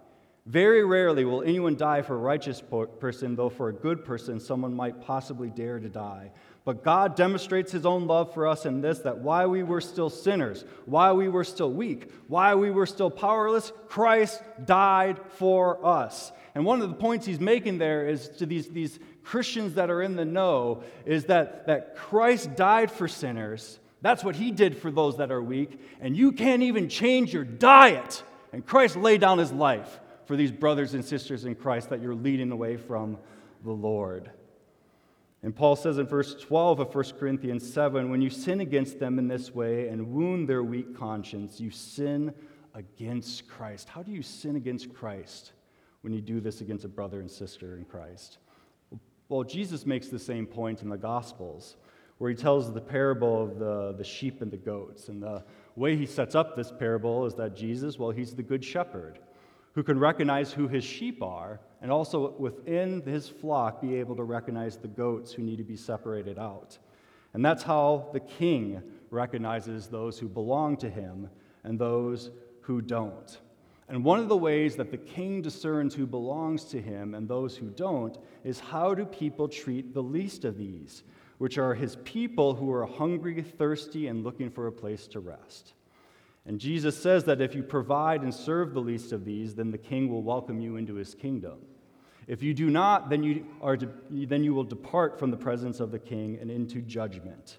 Very 0.46 0.84
rarely 0.84 1.24
will 1.24 1.42
anyone 1.42 1.74
die 1.74 2.02
for 2.02 2.16
a 2.16 2.18
righteous 2.18 2.62
person, 3.00 3.34
though 3.34 3.48
for 3.48 3.70
a 3.70 3.72
good 3.72 4.04
person, 4.04 4.38
someone 4.38 4.74
might 4.74 5.00
possibly 5.00 5.48
dare 5.48 5.78
to 5.78 5.88
die. 5.88 6.30
But 6.64 6.82
God 6.82 7.14
demonstrates 7.14 7.70
his 7.70 7.84
own 7.84 8.06
love 8.06 8.32
for 8.32 8.46
us 8.46 8.64
in 8.64 8.80
this 8.80 9.00
that 9.00 9.18
while 9.18 9.50
we 9.50 9.62
were 9.62 9.82
still 9.82 10.08
sinners, 10.08 10.64
while 10.86 11.14
we 11.14 11.28
were 11.28 11.44
still 11.44 11.70
weak, 11.70 12.10
while 12.26 12.58
we 12.58 12.70
were 12.70 12.86
still 12.86 13.10
powerless, 13.10 13.70
Christ 13.88 14.42
died 14.64 15.20
for 15.36 15.84
us. 15.84 16.32
And 16.54 16.64
one 16.64 16.80
of 16.80 16.88
the 16.88 16.94
points 16.94 17.26
he's 17.26 17.40
making 17.40 17.78
there 17.78 18.08
is 18.08 18.28
to 18.38 18.46
these, 18.46 18.68
these 18.68 18.98
Christians 19.22 19.74
that 19.74 19.90
are 19.90 20.00
in 20.00 20.16
the 20.16 20.24
know 20.24 20.84
is 21.04 21.26
that, 21.26 21.66
that 21.66 21.96
Christ 21.96 22.56
died 22.56 22.90
for 22.90 23.08
sinners. 23.08 23.78
That's 24.00 24.24
what 24.24 24.36
he 24.36 24.50
did 24.50 24.78
for 24.78 24.90
those 24.90 25.18
that 25.18 25.30
are 25.30 25.42
weak. 25.42 25.78
And 26.00 26.16
you 26.16 26.32
can't 26.32 26.62
even 26.62 26.88
change 26.88 27.34
your 27.34 27.44
diet. 27.44 28.22
And 28.52 28.64
Christ 28.64 28.96
laid 28.96 29.20
down 29.20 29.38
his 29.38 29.52
life 29.52 30.00
for 30.24 30.36
these 30.36 30.52
brothers 30.52 30.94
and 30.94 31.04
sisters 31.04 31.44
in 31.44 31.56
Christ 31.56 31.90
that 31.90 32.00
you're 32.00 32.14
leading 32.14 32.52
away 32.52 32.78
from 32.78 33.18
the 33.64 33.72
Lord. 33.72 34.30
And 35.44 35.54
Paul 35.54 35.76
says 35.76 35.98
in 35.98 36.06
verse 36.06 36.34
12 36.34 36.80
of 36.80 36.94
1 36.94 37.04
Corinthians 37.20 37.70
7 37.70 38.08
when 38.08 38.22
you 38.22 38.30
sin 38.30 38.60
against 38.60 38.98
them 38.98 39.18
in 39.18 39.28
this 39.28 39.54
way 39.54 39.88
and 39.88 40.10
wound 40.10 40.48
their 40.48 40.64
weak 40.64 40.96
conscience, 40.96 41.60
you 41.60 41.70
sin 41.70 42.32
against 42.72 43.46
Christ. 43.46 43.90
How 43.90 44.02
do 44.02 44.10
you 44.10 44.22
sin 44.22 44.56
against 44.56 44.94
Christ 44.94 45.52
when 46.00 46.14
you 46.14 46.22
do 46.22 46.40
this 46.40 46.62
against 46.62 46.86
a 46.86 46.88
brother 46.88 47.20
and 47.20 47.30
sister 47.30 47.76
in 47.76 47.84
Christ? 47.84 48.38
Well, 49.28 49.44
Jesus 49.44 49.84
makes 49.84 50.08
the 50.08 50.18
same 50.18 50.46
point 50.46 50.80
in 50.80 50.88
the 50.88 50.96
Gospels, 50.96 51.76
where 52.16 52.30
he 52.30 52.36
tells 52.36 52.72
the 52.72 52.80
parable 52.80 53.42
of 53.42 53.58
the, 53.58 53.92
the 53.98 54.04
sheep 54.04 54.40
and 54.40 54.50
the 54.50 54.56
goats. 54.56 55.08
And 55.08 55.22
the 55.22 55.44
way 55.76 55.94
he 55.94 56.06
sets 56.06 56.34
up 56.34 56.56
this 56.56 56.72
parable 56.72 57.26
is 57.26 57.34
that 57.34 57.54
Jesus, 57.54 57.98
well, 57.98 58.12
he's 58.12 58.34
the 58.34 58.42
good 58.42 58.64
shepherd 58.64 59.18
who 59.74 59.82
can 59.82 59.98
recognize 59.98 60.52
who 60.52 60.68
his 60.68 60.84
sheep 60.84 61.22
are, 61.22 61.60
and 61.84 61.92
also 61.92 62.30
within 62.38 63.02
his 63.02 63.28
flock 63.28 63.82
be 63.82 63.96
able 63.96 64.16
to 64.16 64.24
recognize 64.24 64.78
the 64.78 64.88
goats 64.88 65.34
who 65.34 65.42
need 65.42 65.58
to 65.58 65.64
be 65.64 65.76
separated 65.76 66.38
out. 66.38 66.78
And 67.34 67.44
that's 67.44 67.62
how 67.62 68.08
the 68.14 68.20
king 68.20 68.80
recognizes 69.10 69.88
those 69.88 70.18
who 70.18 70.26
belong 70.26 70.78
to 70.78 70.88
him 70.88 71.28
and 71.62 71.78
those 71.78 72.30
who 72.62 72.80
don't. 72.80 73.38
And 73.90 74.02
one 74.02 74.18
of 74.18 74.30
the 74.30 74.36
ways 74.36 74.76
that 74.76 74.92
the 74.92 74.96
king 74.96 75.42
discerns 75.42 75.94
who 75.94 76.06
belongs 76.06 76.64
to 76.70 76.80
him 76.80 77.14
and 77.14 77.28
those 77.28 77.54
who 77.54 77.68
don't 77.68 78.16
is 78.44 78.60
how 78.60 78.94
do 78.94 79.04
people 79.04 79.46
treat 79.46 79.92
the 79.92 80.02
least 80.02 80.46
of 80.46 80.56
these, 80.56 81.02
which 81.36 81.58
are 81.58 81.74
his 81.74 81.98
people 82.04 82.54
who 82.54 82.72
are 82.72 82.86
hungry, 82.86 83.42
thirsty, 83.42 84.06
and 84.06 84.24
looking 84.24 84.48
for 84.48 84.68
a 84.68 84.72
place 84.72 85.06
to 85.08 85.20
rest. 85.20 85.74
And 86.46 86.58
Jesus 86.58 86.96
says 86.96 87.24
that 87.24 87.42
if 87.42 87.54
you 87.54 87.62
provide 87.62 88.22
and 88.22 88.32
serve 88.32 88.72
the 88.72 88.80
least 88.80 89.12
of 89.12 89.26
these, 89.26 89.54
then 89.54 89.70
the 89.70 89.76
king 89.76 90.08
will 90.08 90.22
welcome 90.22 90.62
you 90.62 90.76
into 90.76 90.94
his 90.94 91.14
kingdom. 91.14 91.58
If 92.26 92.42
you 92.42 92.54
do 92.54 92.70
not, 92.70 93.10
then 93.10 93.22
you, 93.22 93.46
are 93.60 93.76
to, 93.76 93.88
then 94.10 94.44
you 94.44 94.54
will 94.54 94.64
depart 94.64 95.18
from 95.18 95.30
the 95.30 95.36
presence 95.36 95.80
of 95.80 95.90
the 95.90 95.98
king 95.98 96.38
and 96.40 96.50
into 96.50 96.80
judgment. 96.80 97.58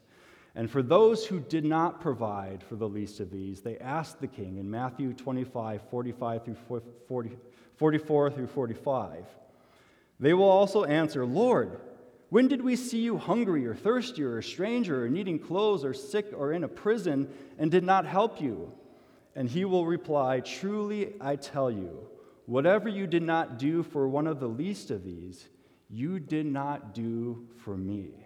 And 0.55 0.71
for 0.71 0.81
those 0.81 1.25
who 1.25 1.39
did 1.39 1.65
not 1.65 1.99
provide 1.99 2.63
for 2.63 2.75
the 2.75 2.87
least 2.87 3.19
of 3.19 3.29
these, 3.29 3.61
they 3.61 3.77
asked 3.77 4.21
the 4.21 4.27
king 4.27 4.57
in 4.57 4.69
Matthew 4.71 5.13
25, 5.13 5.81
45 5.89 6.45
through 6.45 6.81
40, 7.07 7.37
44 7.75 8.31
through 8.31 8.47
45. 8.47 9.25
They 10.19 10.33
will 10.33 10.49
also 10.49 10.85
answer, 10.85 11.25
Lord, 11.25 11.81
when 12.29 12.47
did 12.47 12.61
we 12.61 12.77
see 12.77 12.99
you 12.99 13.17
hungry 13.17 13.67
or 13.67 13.75
thirsty 13.75 14.23
or 14.23 14.37
a 14.37 14.43
stranger 14.43 15.05
or 15.05 15.09
needing 15.09 15.39
clothes 15.39 15.83
or 15.83 15.93
sick 15.93 16.31
or 16.35 16.53
in 16.53 16.63
a 16.63 16.69
prison 16.69 17.27
and 17.59 17.69
did 17.69 17.83
not 17.83 18.05
help 18.05 18.41
you? 18.41 18.71
And 19.35 19.49
he 19.49 19.65
will 19.65 19.85
reply, 19.85 20.39
Truly 20.39 21.13
I 21.19 21.35
tell 21.35 21.69
you, 21.69 22.07
whatever 22.45 22.89
you 22.89 23.07
did 23.07 23.23
not 23.23 23.57
do 23.57 23.83
for 23.83 24.07
one 24.07 24.27
of 24.27 24.39
the 24.39 24.47
least 24.47 24.91
of 24.91 25.03
these, 25.03 25.47
you 25.89 26.19
did 26.19 26.45
not 26.45 26.93
do 26.93 27.47
for 27.63 27.77
me. 27.77 28.25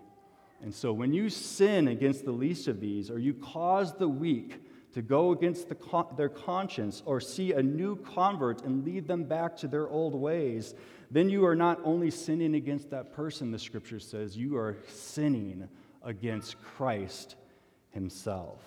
And 0.62 0.74
so 0.74 0.92
when 0.92 1.14
you 1.14 1.30
sin 1.30 1.88
against 1.88 2.26
the 2.26 2.32
least 2.32 2.68
of 2.68 2.80
these, 2.80 3.10
or 3.10 3.20
you 3.20 3.34
cause 3.34 3.94
the 3.94 4.10
weak 4.10 4.62
to 4.94 5.02
go 5.02 5.32
against 5.32 5.70
the 5.70 5.76
con- 5.76 6.14
their 6.18 6.30
conscience, 6.30 7.04
or 7.06 7.22
see 7.22 7.54
a 7.54 7.62
new 7.62 7.96
convert 7.96 8.64
and 8.64 8.84
lead 8.84 9.08
them 9.08 9.24
back 9.24 9.56
to 9.58 9.68
their 9.68 9.88
old 9.88 10.16
ways, 10.16 10.74
then 11.12 11.30
you 11.30 11.46
are 11.46 11.56
not 11.56 11.80
only 11.84 12.12
sinning 12.12 12.56
against 12.56 12.90
that 12.90 13.14
person, 13.14 13.52
the 13.52 13.60
scripture 13.60 14.00
says, 14.00 14.36
you 14.36 14.58
are 14.58 14.78
sinning 14.88 15.68
against 16.04 16.62
Christ 16.62 17.36
himself. 17.92 18.62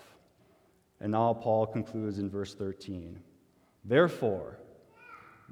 And 1.01 1.13
now 1.13 1.35
Paul 1.35 1.67
concludes 1.67 2.19
in 2.19 2.31
verse 2.31 2.55
13 2.55 3.19
Therefore, 3.85 4.59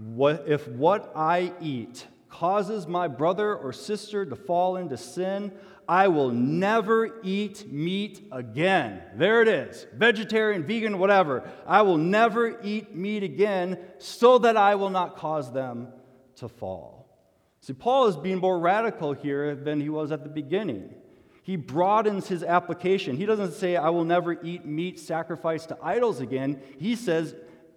what, 0.00 0.44
if 0.46 0.66
what 0.66 1.12
I 1.14 1.52
eat 1.60 2.06
causes 2.28 2.86
my 2.86 3.06
brother 3.06 3.54
or 3.54 3.72
sister 3.72 4.24
to 4.24 4.34
fall 4.34 4.76
into 4.76 4.96
sin, 4.96 5.52
I 5.88 6.08
will 6.08 6.30
never 6.30 7.20
eat 7.22 7.70
meat 7.70 8.28
again. 8.30 9.02
There 9.16 9.42
it 9.42 9.48
is 9.48 9.86
vegetarian, 9.94 10.64
vegan, 10.64 10.98
whatever. 10.98 11.50
I 11.66 11.82
will 11.82 11.96
never 11.96 12.60
eat 12.62 12.94
meat 12.94 13.24
again 13.24 13.78
so 13.98 14.38
that 14.38 14.56
I 14.56 14.76
will 14.76 14.90
not 14.90 15.16
cause 15.16 15.52
them 15.52 15.88
to 16.36 16.48
fall. 16.48 17.08
See, 17.60 17.72
Paul 17.72 18.06
is 18.06 18.16
being 18.16 18.38
more 18.38 18.58
radical 18.58 19.12
here 19.12 19.54
than 19.54 19.80
he 19.80 19.90
was 19.90 20.12
at 20.12 20.22
the 20.22 20.30
beginning. 20.30 20.94
He 21.42 21.56
broadens 21.56 22.28
his 22.28 22.42
application. 22.42 23.16
He 23.16 23.26
doesn't 23.26 23.52
say, 23.52 23.76
I 23.76 23.90
will 23.90 24.04
never 24.04 24.40
eat 24.42 24.64
meat 24.64 24.98
sacrificed 25.00 25.70
to 25.70 25.78
idols 25.82 26.20
again. 26.20 26.62
He 26.78 26.94
says, 26.94 27.34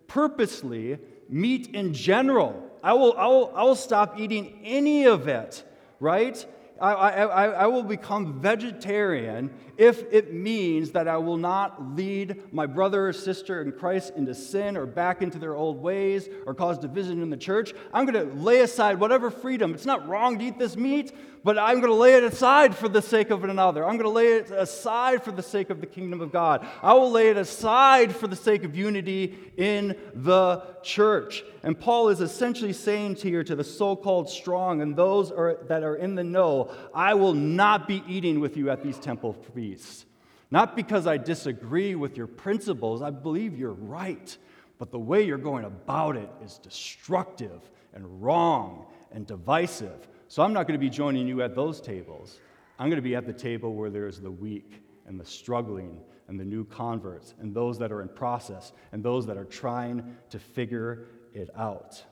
purposely, 0.08 1.00
meat 1.30 1.70
in 1.74 1.94
general. 1.94 2.72
I 2.84 2.94
will, 2.94 3.14
I 3.18 3.28
will, 3.28 3.54
I 3.56 3.64
will 3.64 3.76
stop 3.76 4.20
eating 4.20 4.60
any 4.64 5.06
of 5.06 5.28
it, 5.28 5.64
right? 6.00 6.46
I, 6.84 7.24
I, 7.24 7.46
I 7.46 7.68
will 7.68 7.84
become 7.84 8.42
vegetarian 8.42 9.52
if 9.78 10.04
it 10.12 10.34
means 10.34 10.92
that 10.92 11.08
I 11.08 11.18
will 11.18 11.38
not 11.38 11.96
lead 11.96 12.54
my 12.54 12.66
brother 12.66 13.08
or 13.08 13.14
sister 13.14 13.62
in 13.62 13.72
Christ 13.72 14.14
into 14.16 14.36
sin 14.36 14.78
or 14.78 14.86
back 14.86 15.22
into 15.22 15.40
their 15.40 15.56
old 15.56 15.82
ways 15.82 16.28
or 16.46 16.54
cause 16.54 16.78
division 16.78 17.24
in 17.24 17.30
the 17.30 17.38
church. 17.38 17.74
I'm 17.94 18.06
going 18.06 18.30
to 18.30 18.36
lay 18.36 18.60
aside 18.60 19.00
whatever 19.00 19.32
freedom. 19.32 19.74
It's 19.74 19.86
not 19.86 20.08
wrong 20.08 20.38
to 20.40 20.46
eat 20.46 20.60
this 20.60 20.76
meat, 20.76 21.12
but 21.44 21.58
I'm 21.58 21.80
going 21.80 21.92
to 21.92 21.98
lay 21.98 22.16
it 22.16 22.24
aside 22.24 22.76
for 22.76 22.88
the 22.88 23.02
sake 23.02 23.30
of 23.30 23.44
another. 23.44 23.84
I'm 23.84 23.98
going 23.98 24.04
to 24.04 24.10
lay 24.10 24.34
it 24.34 24.52
aside 24.52 25.24
for 25.24 25.32
the 25.32 25.44
sake 25.44 25.70
of 25.70 25.82
the 25.82 25.88
kingdom 25.88 26.22
of 26.22 26.32
God. 26.32 26.68
I 26.82 26.94
will 26.94 27.12
lay 27.12 27.30
it 27.30 27.38
aside 27.38 28.16
for 28.16 28.28
the 28.28 28.36
sake 28.36 28.64
of 28.64 28.76
unity 28.76 29.38
in 29.58 29.98
the 30.14 30.64
church. 30.84 31.44
And 31.64 31.80
Paul 31.80 32.10
is 32.10 32.22
essentially 32.22 32.74
saying 32.74 33.16
here 33.16 33.44
to 33.44 33.56
the 33.56 33.64
so 33.64 33.96
called 33.96 34.30
strong 34.30 34.82
and 34.82 34.96
those 34.96 35.32
are, 35.32 35.60
that 35.68 35.84
are 35.84 35.96
in 35.96 36.16
the 36.16 36.24
know, 36.24 36.73
I 36.94 37.14
will 37.14 37.34
not 37.34 37.88
be 37.88 38.04
eating 38.08 38.40
with 38.40 38.58
you 38.58 38.70
at 38.70 38.84
these 38.84 38.98
temple 38.98 39.34
feasts. 39.34 40.06
Not 40.52 40.76
because 40.76 41.08
I 41.08 41.18
disagree 41.18 41.96
with 41.96 42.16
your 42.16 42.28
principles, 42.28 43.02
I 43.02 43.10
believe 43.10 43.58
you're 43.58 43.74
right, 43.74 44.38
but 44.78 44.92
the 44.92 45.00
way 45.00 45.24
you're 45.24 45.38
going 45.38 45.66
about 45.66 46.16
it 46.16 46.30
is 46.44 46.60
destructive 46.60 47.70
and 47.94 48.22
wrong 48.22 48.86
and 49.12 49.26
divisive. 49.26 50.08
So 50.28 50.44
I'm 50.44 50.54
not 50.54 50.68
going 50.68 50.80
to 50.80 50.84
be 50.84 50.90
joining 50.90 51.28
you 51.28 51.42
at 51.42 51.56
those 51.56 51.82
tables. 51.82 52.40
I'm 52.78 52.90
going 52.90 52.98
to 52.98 53.02
be 53.02 53.16
at 53.16 53.26
the 53.26 53.34
table 53.34 53.74
where 53.74 53.90
there's 53.90 54.20
the 54.20 54.32
weak 54.32 54.84
and 55.08 55.20
the 55.20 55.26
struggling 55.26 56.02
and 56.28 56.40
the 56.40 56.46
new 56.46 56.66
converts 56.66 57.34
and 57.40 57.54
those 57.54 57.78
that 57.80 57.92
are 57.92 58.02
in 58.02 58.10
process 58.10 58.74
and 58.92 59.04
those 59.04 59.26
that 59.26 59.38
are 59.38 59.46
trying 59.46 60.16
to 60.30 60.40
figure 60.40 61.08
it 61.34 61.50
out. 61.58 62.04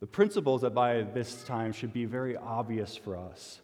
The 0.00 0.06
principles 0.06 0.60
that 0.60 0.74
by 0.74 1.02
this 1.02 1.42
time 1.44 1.72
should 1.72 1.92
be 1.92 2.04
very 2.04 2.36
obvious 2.36 2.96
for 2.96 3.16
us. 3.16 3.60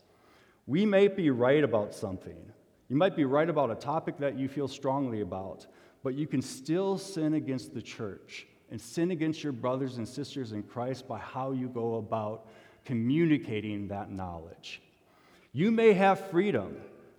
We 0.67 0.87
may 0.87 1.09
be 1.09 1.31
right 1.31 1.63
about 1.63 1.95
something. 1.95 2.53
You 2.89 2.97
might 2.97 3.17
be 3.17 3.25
right 3.25 3.49
about 3.49 3.71
a 3.71 3.75
topic 3.75 4.19
that 4.19 4.39
you 4.39 4.49
feel 4.49 4.69
strongly 4.69 5.21
about, 5.21 5.67
but 6.03 6.15
you 6.15 6.27
can 6.27 6.41
still 6.41 6.99
sin 6.99 7.35
against 7.35 7.75
the 7.75 7.83
church 7.83 8.47
and 8.71 8.81
sin 8.81 9.11
against 9.11 9.43
your 9.43 9.53
brothers 9.53 9.99
and 9.99 10.09
sisters 10.09 10.53
in 10.53 10.63
Christ 10.63 11.07
by 11.07 11.19
how 11.19 11.53
you 11.53 11.69
go 11.69 11.97
about 11.97 12.47
communicating 12.85 13.89
that 13.89 14.11
knowledge. 14.11 14.81
You 15.53 15.71
may 15.71 15.93
have 15.93 16.31
freedom 16.31 16.77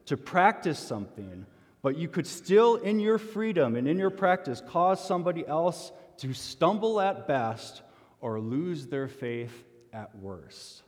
to 0.07 0.17
practice 0.17 0.79
something, 0.79 1.45
but 1.83 1.97
you 1.97 2.07
could 2.07 2.25
still, 2.25 2.75
in 2.77 2.99
your 2.99 3.19
freedom 3.19 3.75
and 3.75 3.87
in 3.87 3.99
your 3.99 4.09
practice, 4.09 4.61
cause 4.67 5.05
somebody 5.05 5.47
else 5.47 5.91
to 6.17 6.33
stumble 6.33 6.99
at 6.99 7.27
best 7.27 7.83
or 8.23 8.39
lose 8.39 8.87
their 8.87 9.09
faith 9.09 9.65
at 9.91 10.17
worst. 10.17 10.83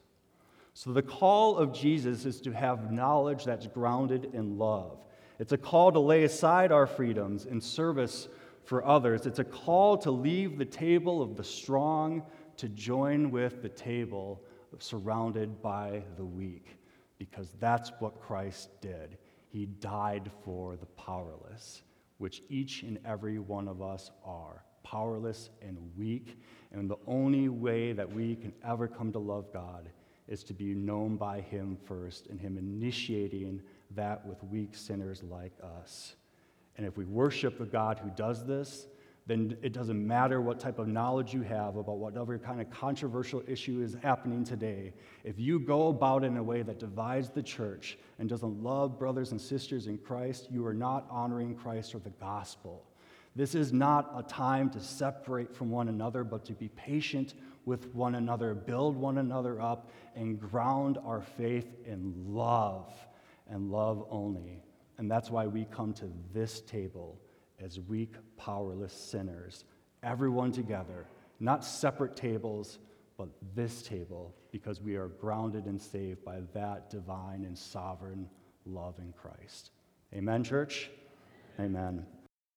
So, 0.73 0.93
the 0.93 1.01
call 1.01 1.57
of 1.57 1.73
Jesus 1.73 2.25
is 2.25 2.39
to 2.41 2.53
have 2.53 2.93
knowledge 2.93 3.43
that's 3.43 3.67
grounded 3.67 4.29
in 4.33 4.57
love. 4.57 4.99
It's 5.37 5.51
a 5.51 5.57
call 5.57 5.91
to 5.91 5.99
lay 5.99 6.23
aside 6.23 6.71
our 6.71 6.87
freedoms 6.87 7.45
in 7.45 7.59
service 7.59 8.29
for 8.63 8.85
others. 8.85 9.25
It's 9.25 9.39
a 9.39 9.43
call 9.43 9.97
to 9.97 10.11
leave 10.11 10.57
the 10.57 10.65
table 10.65 11.21
of 11.21 11.35
the 11.35 11.43
strong 11.43 12.23
to 12.55 12.69
join 12.69 13.31
with 13.31 13.61
the 13.61 13.69
table 13.69 14.41
surrounded 14.79 15.61
by 15.61 16.03
the 16.15 16.25
weak, 16.25 16.77
because 17.17 17.53
that's 17.59 17.91
what 17.99 18.21
Christ 18.21 18.69
did. 18.79 19.17
He 19.49 19.65
died 19.65 20.31
for 20.45 20.77
the 20.77 20.85
powerless, 20.85 21.83
which 22.17 22.43
each 22.47 22.83
and 22.83 22.97
every 23.05 23.39
one 23.39 23.67
of 23.67 23.81
us 23.81 24.09
are 24.23 24.63
powerless 24.85 25.49
and 25.61 25.77
weak. 25.97 26.39
And 26.71 26.89
the 26.89 26.99
only 27.07 27.49
way 27.49 27.91
that 27.91 28.09
we 28.09 28.35
can 28.35 28.53
ever 28.63 28.87
come 28.87 29.11
to 29.11 29.19
love 29.19 29.51
God 29.51 29.89
is 30.27 30.43
to 30.45 30.53
be 30.53 30.73
known 30.73 31.17
by 31.17 31.41
Him 31.41 31.77
first, 31.85 32.27
and 32.27 32.39
Him 32.39 32.57
initiating 32.57 33.61
that 33.95 34.25
with 34.25 34.43
weak 34.43 34.75
sinners 34.75 35.23
like 35.23 35.53
us. 35.81 36.15
And 36.77 36.85
if 36.85 36.97
we 36.97 37.05
worship 37.05 37.59
a 37.59 37.65
God 37.65 37.99
who 37.99 38.09
does 38.11 38.45
this, 38.45 38.87
then 39.27 39.57
it 39.63 39.73
doesn't 39.73 40.05
matter 40.05 40.39
what 40.39 40.59
type 40.59 40.77
of 40.77 40.87
knowledge 40.87 41.33
you 41.33 41.41
have 41.41 41.77
about 41.77 41.97
whatever 41.97 42.37
kind 42.37 42.61
of 42.61 42.69
controversial 42.69 43.41
issue 43.47 43.81
is 43.81 43.97
happening 44.03 44.43
today. 44.43 44.93
If 45.23 45.39
you 45.39 45.59
go 45.59 45.87
about 45.87 46.23
in 46.23 46.37
a 46.37 46.43
way 46.43 46.61
that 46.61 46.79
divides 46.79 47.29
the 47.29 47.41
church 47.41 47.97
and 48.19 48.29
doesn't 48.29 48.61
love 48.61 48.99
brothers 48.99 49.31
and 49.31 49.41
sisters 49.41 49.87
in 49.87 49.97
Christ, 49.97 50.47
you 50.51 50.65
are 50.67 50.75
not 50.75 51.07
honoring 51.09 51.55
Christ 51.55 51.95
or 51.95 51.99
the 51.99 52.11
gospel. 52.11 52.83
This 53.35 53.53
is 53.53 53.73
not 53.73 54.13
a 54.15 54.23
time 54.23 54.69
to 54.71 54.79
separate 54.79 55.53
from 55.53 55.69
one 55.69 55.89
another, 55.89 56.23
but 56.23 56.45
to 56.45 56.53
be 56.53 56.69
patient 56.69 57.33
with 57.65 57.93
one 57.93 58.15
another, 58.15 58.53
build 58.53 58.95
one 58.95 59.17
another 59.17 59.59
up, 59.59 59.91
and 60.15 60.39
ground 60.39 60.97
our 61.05 61.21
faith 61.21 61.67
in 61.85 62.13
love 62.27 62.93
and 63.49 63.71
love 63.71 64.05
only. 64.09 64.63
And 64.97 65.11
that's 65.11 65.29
why 65.29 65.47
we 65.47 65.65
come 65.65 65.93
to 65.95 66.09
this 66.33 66.61
table 66.61 67.19
as 67.59 67.79
weak, 67.79 68.15
powerless 68.37 68.93
sinners, 68.93 69.65
everyone 70.03 70.51
together, 70.51 71.05
not 71.39 71.65
separate 71.65 72.15
tables, 72.15 72.79
but 73.17 73.29
this 73.53 73.81
table, 73.81 74.33
because 74.51 74.81
we 74.81 74.95
are 74.95 75.07
grounded 75.07 75.65
and 75.65 75.81
saved 75.81 76.23
by 76.23 76.39
that 76.53 76.89
divine 76.89 77.43
and 77.43 77.57
sovereign 77.57 78.29
love 78.65 78.95
in 78.99 79.13
Christ. 79.13 79.71
Amen, 80.13 80.43
church? 80.43 80.89
Amen. 81.59 82.05